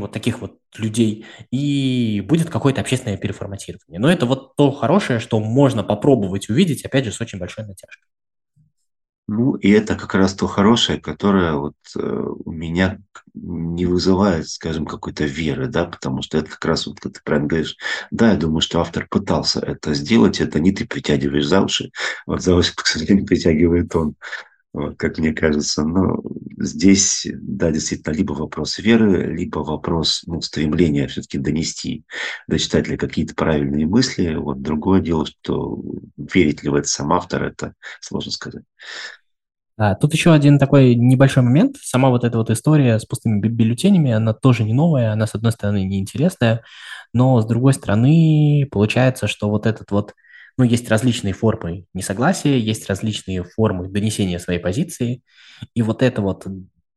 вот 0.00 0.12
таких 0.12 0.40
вот 0.40 0.58
людей, 0.76 1.26
и 1.50 2.22
будет 2.26 2.50
какое-то 2.50 2.80
общественное 2.80 3.16
переформатирование. 3.16 4.00
Но 4.00 4.10
это 4.10 4.26
вот 4.26 4.56
то 4.56 4.70
хорошее, 4.70 5.20
что 5.20 5.40
можно 5.40 5.82
попробовать 5.82 6.48
увидеть, 6.48 6.84
опять 6.84 7.04
же, 7.04 7.12
с 7.12 7.20
очень 7.20 7.38
большой 7.38 7.64
натяжкой. 7.64 8.08
Ну, 9.26 9.54
и 9.54 9.70
это 9.70 9.96
как 9.96 10.14
раз 10.14 10.34
то 10.34 10.46
хорошее, 10.46 11.00
которое 11.00 11.54
вот 11.54 11.76
э, 11.96 12.00
у 12.00 12.50
меня 12.52 12.98
не 13.32 13.86
вызывает, 13.86 14.48
скажем, 14.50 14.84
какой-то 14.84 15.24
веры, 15.24 15.66
да, 15.66 15.86
потому 15.86 16.20
что 16.20 16.36
это 16.36 16.50
как 16.50 16.64
раз 16.66 16.86
вот, 16.86 17.00
ты 17.00 17.10
правильно 17.24 17.48
говоришь, 17.48 17.76
да, 18.10 18.32
я 18.32 18.36
думаю, 18.36 18.60
что 18.60 18.82
автор 18.82 19.06
пытался 19.08 19.60
это 19.60 19.94
сделать, 19.94 20.42
это 20.42 20.60
не 20.60 20.72
ты 20.72 20.86
притягиваешь 20.86 21.46
за 21.46 21.62
уши, 21.62 21.90
вот 22.26 22.42
за 22.42 22.54
уши, 22.54 22.72
к 22.76 22.86
сожалению, 22.86 23.24
притягивает 23.24 23.96
он 23.96 24.14
вот, 24.74 24.96
как 24.96 25.18
мне 25.18 25.32
кажется. 25.32 25.84
Но 25.84 26.20
здесь, 26.58 27.26
да, 27.32 27.70
действительно, 27.70 28.12
либо 28.12 28.32
вопрос 28.32 28.78
веры, 28.78 29.32
либо 29.34 29.60
вопрос 29.60 30.24
ну, 30.26 30.40
стремления 30.40 31.06
все-таки 31.06 31.38
донести 31.38 32.04
до 32.48 32.58
читателя 32.58 32.96
какие-то 32.96 33.34
правильные 33.34 33.86
мысли. 33.86 34.34
Вот 34.34 34.60
другое 34.60 35.00
дело, 35.00 35.26
что 35.26 35.80
верить 36.16 36.64
ли 36.64 36.70
в 36.70 36.74
это 36.74 36.88
сам 36.88 37.12
автор, 37.12 37.44
это 37.44 37.74
сложно 38.00 38.32
сказать. 38.32 38.64
Да, 39.78 39.94
тут 39.94 40.12
еще 40.12 40.32
один 40.32 40.58
такой 40.58 40.96
небольшой 40.96 41.44
момент. 41.44 41.76
Сама 41.80 42.10
вот 42.10 42.24
эта 42.24 42.36
вот 42.36 42.50
история 42.50 42.98
с 42.98 43.04
пустыми 43.04 43.40
бюллетенями, 43.40 44.10
она 44.10 44.32
тоже 44.32 44.64
не 44.64 44.72
новая, 44.72 45.12
она, 45.12 45.26
с 45.26 45.34
одной 45.36 45.52
стороны, 45.52 45.84
неинтересная, 45.84 46.62
но, 47.12 47.40
с 47.40 47.46
другой 47.46 47.74
стороны, 47.74 48.68
получается, 48.70 49.28
что 49.28 49.48
вот 49.50 49.66
этот 49.66 49.92
вот 49.92 50.14
ну, 50.56 50.64
есть 50.64 50.88
различные 50.88 51.32
формы 51.32 51.86
несогласия, 51.94 52.56
есть 52.56 52.88
различные 52.88 53.44
формы 53.44 53.88
донесения 53.88 54.38
своей 54.38 54.60
позиции, 54.60 55.22
и 55.74 55.82
вот 55.82 56.02
это 56.02 56.22
вот 56.22 56.46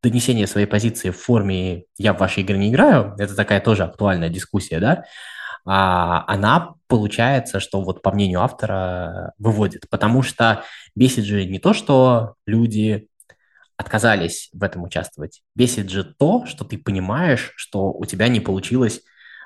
донесение 0.03 0.47
своей 0.47 0.67
позиции 0.67 1.09
в 1.09 1.17
форме 1.17 1.83
«я 1.97 2.13
в 2.13 2.19
вашей 2.19 2.43
игры 2.43 2.57
не 2.57 2.69
играю», 2.69 3.15
это 3.17 3.35
такая 3.35 3.59
тоже 3.59 3.83
актуальная 3.83 4.29
дискуссия, 4.29 4.79
да, 4.79 5.05
а, 5.65 6.23
она 6.27 6.75
получается, 6.87 7.59
что 7.59 7.81
вот 7.81 8.01
по 8.01 8.11
мнению 8.11 8.41
автора 8.41 9.33
выводит, 9.37 9.89
потому 9.89 10.21
что 10.21 10.63
бесит 10.95 11.25
же 11.25 11.45
не 11.45 11.59
то, 11.59 11.73
что 11.73 12.35
люди 12.45 13.09
отказались 13.75 14.49
в 14.53 14.63
этом 14.63 14.83
участвовать, 14.83 15.41
бесит 15.55 15.89
же 15.89 16.03
то, 16.03 16.45
что 16.45 16.63
ты 16.63 16.77
понимаешь, 16.77 17.53
что 17.55 17.91
у 17.91 18.05
тебя 18.05 18.27
не 18.27 18.39
получилось, 18.39 19.01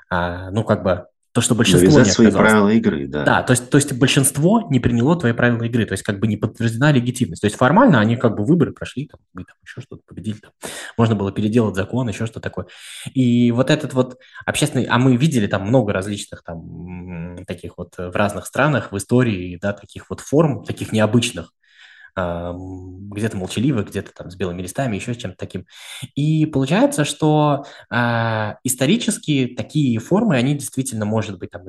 а, 0.10 0.52
ну, 0.52 0.63
как 0.63 0.84
бы 0.84 1.08
то, 1.34 1.39
что 1.39 1.56
большинство 1.56 1.88
Навязать 1.88 2.08
не 2.08 2.12
свои 2.12 2.32
правила 2.32 2.70
игры, 2.70 3.08
да. 3.08 3.24
Да, 3.24 3.44
то 3.44 3.52
есть, 3.52 3.70
то 3.70 3.78
есть 3.78 3.94
большинство 3.94 4.67
не 4.70 4.80
приняло 4.80 5.17
твои 5.17 5.32
правила 5.32 5.63
игры, 5.63 5.86
то 5.86 5.94
есть 5.94 6.04
как 6.04 6.20
бы 6.20 6.28
не 6.28 6.36
подтверждена 6.36 6.91
легитимность. 6.91 7.41
То 7.41 7.48
есть 7.48 7.56
формально 7.56 8.02
они 8.02 8.17
как 8.17 8.36
бы 8.36 8.44
выборы 8.44 8.74
прошли, 8.74 9.08
там, 9.08 9.22
мы 9.34 9.46
там 9.46 9.56
еще 9.63 9.80
что-то 9.80 10.02
победили, 10.06 10.39
там, 10.39 10.52
можно 10.98 11.15
было 11.15 11.32
переделать 11.32 11.76
закон, 11.76 12.10
еще 12.10 12.26
что 12.26 12.41
такое. 12.41 12.67
И 13.13 13.52
вот 13.52 13.70
этот 13.70 13.94
вот 13.94 14.17
общественный, 14.46 14.86
а 14.86 14.98
мы 14.98 15.15
видели 15.15 15.48
там 15.48 15.65
много 15.65 15.94
различных 15.94 16.44
там 16.44 17.38
таких 17.48 17.78
вот 17.78 17.96
в 17.98 18.12
разных 18.13 18.46
странах, 18.46 18.91
в 18.91 18.98
истории, 18.98 19.58
да, 19.62 19.72
таких 19.72 20.10
вот 20.10 20.20
форм, 20.20 20.65
таких 20.65 20.91
необычных, 20.91 21.54
где-то 22.15 23.38
молчаливых, 23.38 23.89
где-то 23.89 24.12
там 24.13 24.30
с 24.32 24.36
белыми 24.36 24.62
листами, 24.62 24.95
еще 24.95 25.13
с 25.13 25.17
чем-то 25.17 25.38
таким. 25.38 25.65
И 26.15 26.45
получается, 26.45 27.06
что 27.06 27.65
э, 27.89 28.54
исторически 28.63 29.54
такие 29.56 30.00
формы, 30.00 30.36
они 30.36 30.56
действительно, 30.56 31.06
может 31.06 31.39
быть, 31.39 31.52
там 31.52 31.63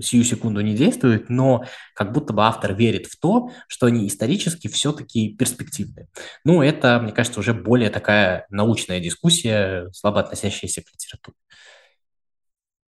сию 0.00 0.24
секунду 0.24 0.60
не 0.60 0.74
действуют, 0.74 1.28
но 1.28 1.64
как 1.94 2.12
будто 2.12 2.32
бы 2.32 2.44
автор 2.44 2.74
верит 2.74 3.06
в 3.06 3.18
то, 3.18 3.50
что 3.68 3.86
они 3.86 4.06
исторически 4.06 4.68
все-таки 4.68 5.34
перспективны. 5.36 6.08
Ну, 6.44 6.62
это, 6.62 7.00
мне 7.00 7.12
кажется, 7.12 7.40
уже 7.40 7.54
более 7.54 7.90
такая 7.90 8.46
научная 8.50 9.00
дискуссия, 9.00 9.88
слабо 9.92 10.20
относящаяся 10.20 10.82
к 10.82 10.86
литературе. 10.92 11.36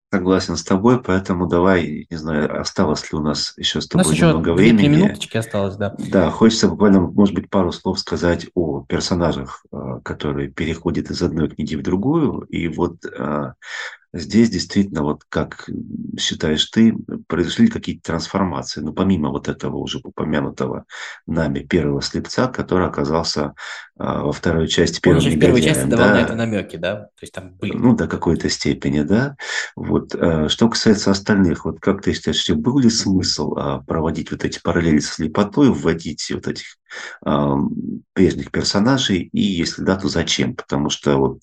Согласен 0.10 0.56
с 0.56 0.64
тобой, 0.64 1.04
поэтому 1.04 1.48
давай, 1.48 2.08
не 2.10 2.16
знаю, 2.16 2.62
осталось 2.62 3.12
ли 3.12 3.18
у 3.18 3.22
нас 3.22 3.54
еще 3.58 3.82
с 3.82 3.88
тобой 3.88 4.06
у 4.06 4.08
нас 4.08 4.16
еще 4.16 4.28
немного 4.28 4.54
времени. 4.54 4.88
минуточки 4.88 5.36
осталось, 5.36 5.76
да. 5.76 5.96
Да, 5.98 6.32
хочется 6.32 6.70
буквально, 6.70 7.02
может 7.02 7.36
быть, 7.36 7.50
пару 7.50 7.74
слов 7.74 8.00
сказать 8.00 8.48
о 8.54 8.86
персонажах, 8.88 9.66
э, 9.70 10.00
которые 10.04 10.48
переходят 10.48 11.12
из 11.12 11.22
одной 11.22 11.50
книги 11.50 11.76
в 11.76 11.82
другую. 11.84 12.42
И 12.44 12.70
вот 12.70 13.04
э, 13.04 13.52
Здесь 14.18 14.50
действительно, 14.50 15.04
вот 15.04 15.24
как 15.30 15.70
считаешь 16.20 16.66
ты, 16.66 16.96
произошли 17.28 17.68
какие-то 17.68 18.02
трансформации, 18.04 18.82
ну, 18.82 18.92
помимо 18.92 19.30
вот 19.30 19.48
этого 19.48 19.78
уже 19.78 20.00
упомянутого 20.04 20.86
нами 21.28 21.60
первого 21.60 22.02
слепца, 22.02 22.48
который 22.48 22.88
оказался 22.88 23.54
а, 24.00 24.22
во 24.24 24.32
второй 24.32 24.68
части 24.68 25.00
первого 25.00 25.24
Он 25.24 25.32
в 25.32 25.40
первой 25.40 25.62
части 25.62 25.86
давал 25.86 26.08
да? 26.08 26.14
на 26.14 26.22
это 26.22 26.36
намеки, 26.36 26.78
да? 26.78 26.96
То 26.96 27.22
есть 27.22 27.34
там 27.34 27.56
были. 27.56 27.74
Ну, 27.74 27.96
до 27.96 28.08
какой-то 28.08 28.50
степени, 28.50 29.02
да. 29.02 29.36
Вот. 29.76 30.16
А, 30.16 30.50
что 30.50 30.70
касается 30.70 31.12
остальных, 31.12 31.66
вот 31.66 31.80
как 31.80 32.02
ты 32.02 32.14
считаешь, 32.14 32.50
был 32.50 32.80
ли 32.80 32.90
смысл 32.90 33.56
а, 33.56 33.82
проводить 33.82 34.32
вот 34.32 34.44
эти 34.44 34.60
параллели 34.60 35.00
с 35.00 35.14
слепотой, 35.14 35.72
вводить 35.72 36.32
вот 36.34 36.48
этих 36.48 36.78
прежних 38.14 38.52
персонажей, 38.52 39.30
и 39.32 39.42
если 39.42 39.84
да, 39.84 39.96
то 39.96 40.08
зачем? 40.08 40.56
Потому 40.56 40.90
что 40.90 41.18
вот, 41.18 41.40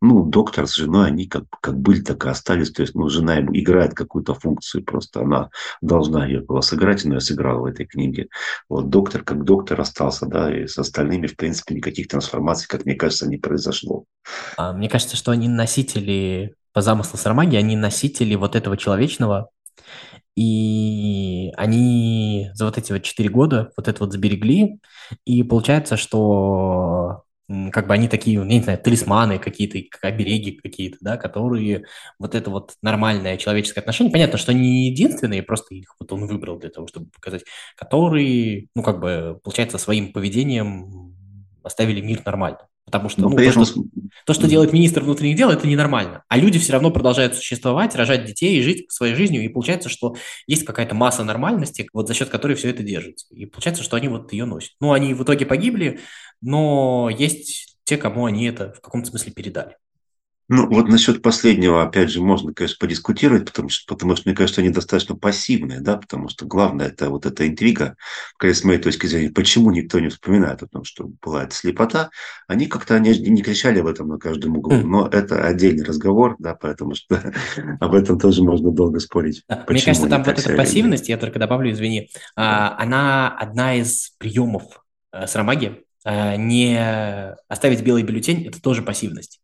ну, 0.00 0.24
доктор 0.24 0.66
с 0.66 0.74
женой, 0.74 1.08
они 1.08 1.26
как, 1.26 1.44
как 1.60 1.78
были, 1.78 2.00
так 2.00 2.24
и 2.24 2.28
остались. 2.28 2.70
То 2.70 2.82
есть, 2.82 2.94
ну, 2.94 3.08
жена 3.08 3.40
играет 3.40 3.94
какую-то 3.94 4.34
функцию, 4.34 4.84
просто 4.84 5.20
она 5.20 5.50
должна 5.80 6.26
ее 6.26 6.40
была 6.40 6.62
сыграть, 6.62 7.04
но 7.04 7.14
я 7.14 7.20
сыграла 7.20 7.60
в 7.60 7.64
этой 7.66 7.86
книге. 7.86 8.28
Вот 8.68 8.90
доктор 8.90 9.22
как 9.22 9.44
доктор 9.44 9.80
остался, 9.80 10.26
да, 10.26 10.54
и 10.54 10.66
с 10.66 10.78
остальными, 10.78 11.26
в 11.26 11.36
принципе, 11.36 11.74
никаких 11.74 12.08
трансформаций, 12.08 12.68
как 12.68 12.84
мне 12.84 12.94
кажется, 12.94 13.28
не 13.28 13.36
произошло. 13.36 14.04
А, 14.56 14.72
мне 14.72 14.88
кажется, 14.88 15.16
что 15.16 15.30
они 15.30 15.48
носители 15.48 16.54
по 16.72 16.82
замыслу 16.82 17.18
Сарамаги, 17.18 17.56
они 17.56 17.74
носители 17.76 18.34
вот 18.34 18.54
этого 18.54 18.76
человечного, 18.76 19.48
и 20.36 21.50
они 21.56 22.50
за 22.54 22.66
вот 22.66 22.78
эти 22.78 22.92
вот 22.92 23.02
четыре 23.02 23.28
года 23.30 23.72
вот 23.76 23.88
это 23.88 24.04
вот 24.04 24.12
заберегли, 24.12 24.80
и 25.24 25.42
получается, 25.42 25.96
что 25.96 27.24
как 27.72 27.86
бы 27.86 27.94
они 27.94 28.08
такие, 28.08 28.38
я 28.38 28.44
не 28.44 28.60
знаю, 28.60 28.78
талисманы 28.78 29.38
какие-то, 29.38 29.78
как 29.90 30.04
обереги 30.12 30.52
какие-то, 30.52 30.98
да, 31.00 31.16
которые 31.16 31.84
вот 32.18 32.34
это 32.34 32.50
вот 32.50 32.74
нормальное 32.82 33.36
человеческое 33.36 33.80
отношение, 33.80 34.12
понятно, 34.12 34.36
что 34.36 34.50
они 34.50 34.60
не 34.62 34.90
единственные, 34.90 35.44
просто 35.44 35.74
их 35.74 35.94
вот 36.00 36.12
он 36.12 36.26
выбрал 36.26 36.58
для 36.58 36.70
того, 36.70 36.88
чтобы 36.88 37.06
показать, 37.10 37.44
которые, 37.76 38.66
ну, 38.74 38.82
как 38.82 39.00
бы, 39.00 39.38
получается, 39.44 39.78
своим 39.78 40.12
поведением 40.12 41.14
оставили 41.62 42.00
мир 42.00 42.22
нормально. 42.24 42.66
Потому 42.86 43.08
что, 43.08 43.22
ну, 43.22 43.36
то, 43.36 43.64
что, 43.64 43.84
то, 44.26 44.32
что 44.32 44.46
делает 44.46 44.72
министр 44.72 45.02
внутренних 45.02 45.36
дел, 45.36 45.50
это 45.50 45.66
ненормально. 45.66 46.22
А 46.28 46.38
люди 46.38 46.60
все 46.60 46.72
равно 46.72 46.92
продолжают 46.92 47.34
существовать, 47.34 47.96
рожать 47.96 48.24
детей 48.24 48.56
и 48.56 48.62
жить 48.62 48.90
своей 48.92 49.16
жизнью. 49.16 49.42
И 49.42 49.48
получается, 49.48 49.88
что 49.88 50.14
есть 50.46 50.64
какая-то 50.64 50.94
масса 50.94 51.24
нормальности, 51.24 51.88
вот 51.92 52.06
за 52.06 52.14
счет 52.14 52.28
которой 52.28 52.54
все 52.54 52.70
это 52.70 52.84
держится. 52.84 53.26
И 53.34 53.44
получается, 53.46 53.82
что 53.82 53.96
они 53.96 54.06
вот 54.06 54.32
ее 54.32 54.44
носят. 54.44 54.72
Ну, 54.80 54.92
они 54.92 55.14
в 55.14 55.22
итоге 55.24 55.46
погибли, 55.46 55.98
но 56.40 57.10
есть 57.10 57.76
те, 57.82 57.96
кому 57.96 58.24
они 58.24 58.46
это 58.46 58.72
в 58.72 58.80
каком-то 58.80 59.10
смысле 59.10 59.32
передали. 59.32 59.76
Ну, 60.48 60.68
вот 60.68 60.88
насчет 60.88 61.22
последнего, 61.22 61.82
опять 61.82 62.10
же, 62.10 62.22
можно, 62.22 62.54
конечно, 62.54 62.76
подискутировать, 62.78 63.46
потому 63.46 63.68
что, 63.68 63.92
потому 63.92 64.14
что 64.14 64.28
мне 64.28 64.36
кажется, 64.36 64.60
они 64.60 64.70
достаточно 64.70 65.16
пассивные, 65.16 65.80
да, 65.80 65.96
потому 65.96 66.28
что 66.28 66.46
главное– 66.46 66.86
это 66.88 67.10
вот 67.10 67.26
эта 67.26 67.48
интрига, 67.48 67.96
с 68.40 68.62
моей 68.62 68.78
точки 68.78 69.06
зрения, 69.06 69.30
почему 69.30 69.72
никто 69.72 69.98
не 69.98 70.08
вспоминает 70.08 70.62
о 70.62 70.68
том, 70.68 70.84
что 70.84 71.10
была 71.20 71.42
эта 71.44 71.54
слепота, 71.54 72.10
они 72.46 72.66
как-то 72.66 72.96
не, 73.00 73.18
не 73.18 73.42
кричали 73.42 73.80
об 73.80 73.88
этом 73.88 74.08
на 74.08 74.18
каждом 74.18 74.56
углу, 74.56 74.76
хм. 74.76 74.88
но 74.88 75.08
это 75.08 75.44
отдельный 75.44 75.84
разговор, 75.84 76.36
да, 76.38 76.54
потому 76.54 76.94
что 76.94 77.20
об 77.80 77.94
этом 77.94 78.20
тоже 78.20 78.44
можно 78.44 78.70
долго 78.70 79.00
спорить. 79.00 79.42
Мне 79.68 79.82
кажется, 79.82 80.08
там 80.08 80.22
вот 80.22 80.38
эта 80.38 80.56
пассивность, 80.56 81.08
я 81.08 81.18
только 81.18 81.40
добавлю, 81.40 81.72
извини, 81.72 82.08
а, 82.36 82.76
она 82.78 83.36
одна 83.36 83.74
из 83.74 84.12
приемов 84.18 84.84
э, 85.12 85.26
срамаги, 85.26 85.82
а, 86.04 86.36
не 86.36 86.78
оставить 87.48 87.82
белый 87.82 88.04
бюллетень– 88.04 88.46
это 88.46 88.62
тоже 88.62 88.82
пассивность 88.82 89.40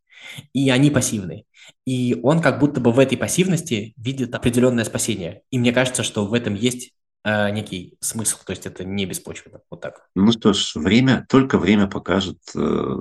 и 0.53 0.71
они 0.71 0.91
пассивны. 0.91 1.45
И 1.87 2.19
он 2.23 2.41
как 2.41 2.59
будто 2.59 2.81
бы 2.81 2.93
в 2.93 2.99
этой 2.99 3.17
пассивности 3.17 3.95
видит 3.97 4.35
определенное 4.35 4.85
спасение. 4.85 5.43
И 5.51 5.59
мне 5.59 5.73
кажется, 5.73 6.03
что 6.03 6.27
в 6.27 6.35
этом 6.35 6.55
есть 6.55 6.93
э, 7.25 7.51
некий 7.51 7.97
смысл, 8.01 8.39
то 8.45 8.51
есть 8.51 8.67
это 8.67 8.85
не 8.85 9.07
беспочвенно, 9.07 9.61
вот 9.71 9.81
так. 9.81 10.07
Ну 10.15 10.33
что 10.33 10.53
ж, 10.53 10.73
время, 10.77 11.27
только 11.29 11.59
время 11.59 11.87
покажет, 11.87 12.39
э, 12.55 12.97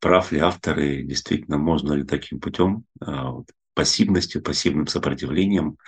прав 0.00 0.32
ли 0.32 0.40
автор 0.40 0.78
и 0.78 1.02
действительно 1.02 1.58
можно 1.58 1.92
ли 1.92 2.04
таким 2.04 2.40
путем, 2.40 2.84
э, 3.00 3.04
вот, 3.06 3.46
пассивностью, 3.74 4.42
пассивным 4.42 4.86
сопротивлением 4.86 5.78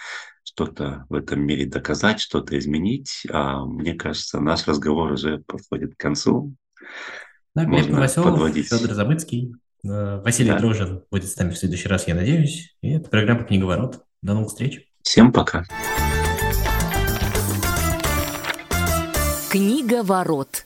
что-то 0.42 1.06
в 1.08 1.14
этом 1.14 1.40
мире 1.40 1.66
доказать, 1.66 2.20
что-то 2.20 2.58
изменить. 2.58 3.26
А 3.30 3.64
мне 3.64 3.94
кажется, 3.94 4.40
наш 4.40 4.66
разговор 4.66 5.12
уже 5.12 5.38
подходит 5.38 5.94
к 5.94 6.00
концу. 6.00 6.54
Да, 7.54 7.64
Глеб 7.64 7.88
Новоселов, 7.88 8.32
подводить. 8.32 8.68
Федор 8.68 8.94
Замыцкий. 8.94 9.54
Э, 9.88 10.20
Василий 10.24 10.50
да. 10.50 10.58
Дрожин 10.58 11.02
будет 11.10 11.28
с 11.28 11.36
нами 11.36 11.50
в 11.50 11.58
следующий 11.58 11.88
раз, 11.88 12.08
я 12.08 12.14
надеюсь. 12.14 12.76
И 12.82 12.90
это 12.92 13.08
программа 13.08 13.44
«Книговорот». 13.44 14.02
До 14.22 14.34
новых 14.34 14.48
встреч. 14.48 14.88
Всем 15.02 15.32
пока. 15.32 15.64
Книговорот. 19.50 20.64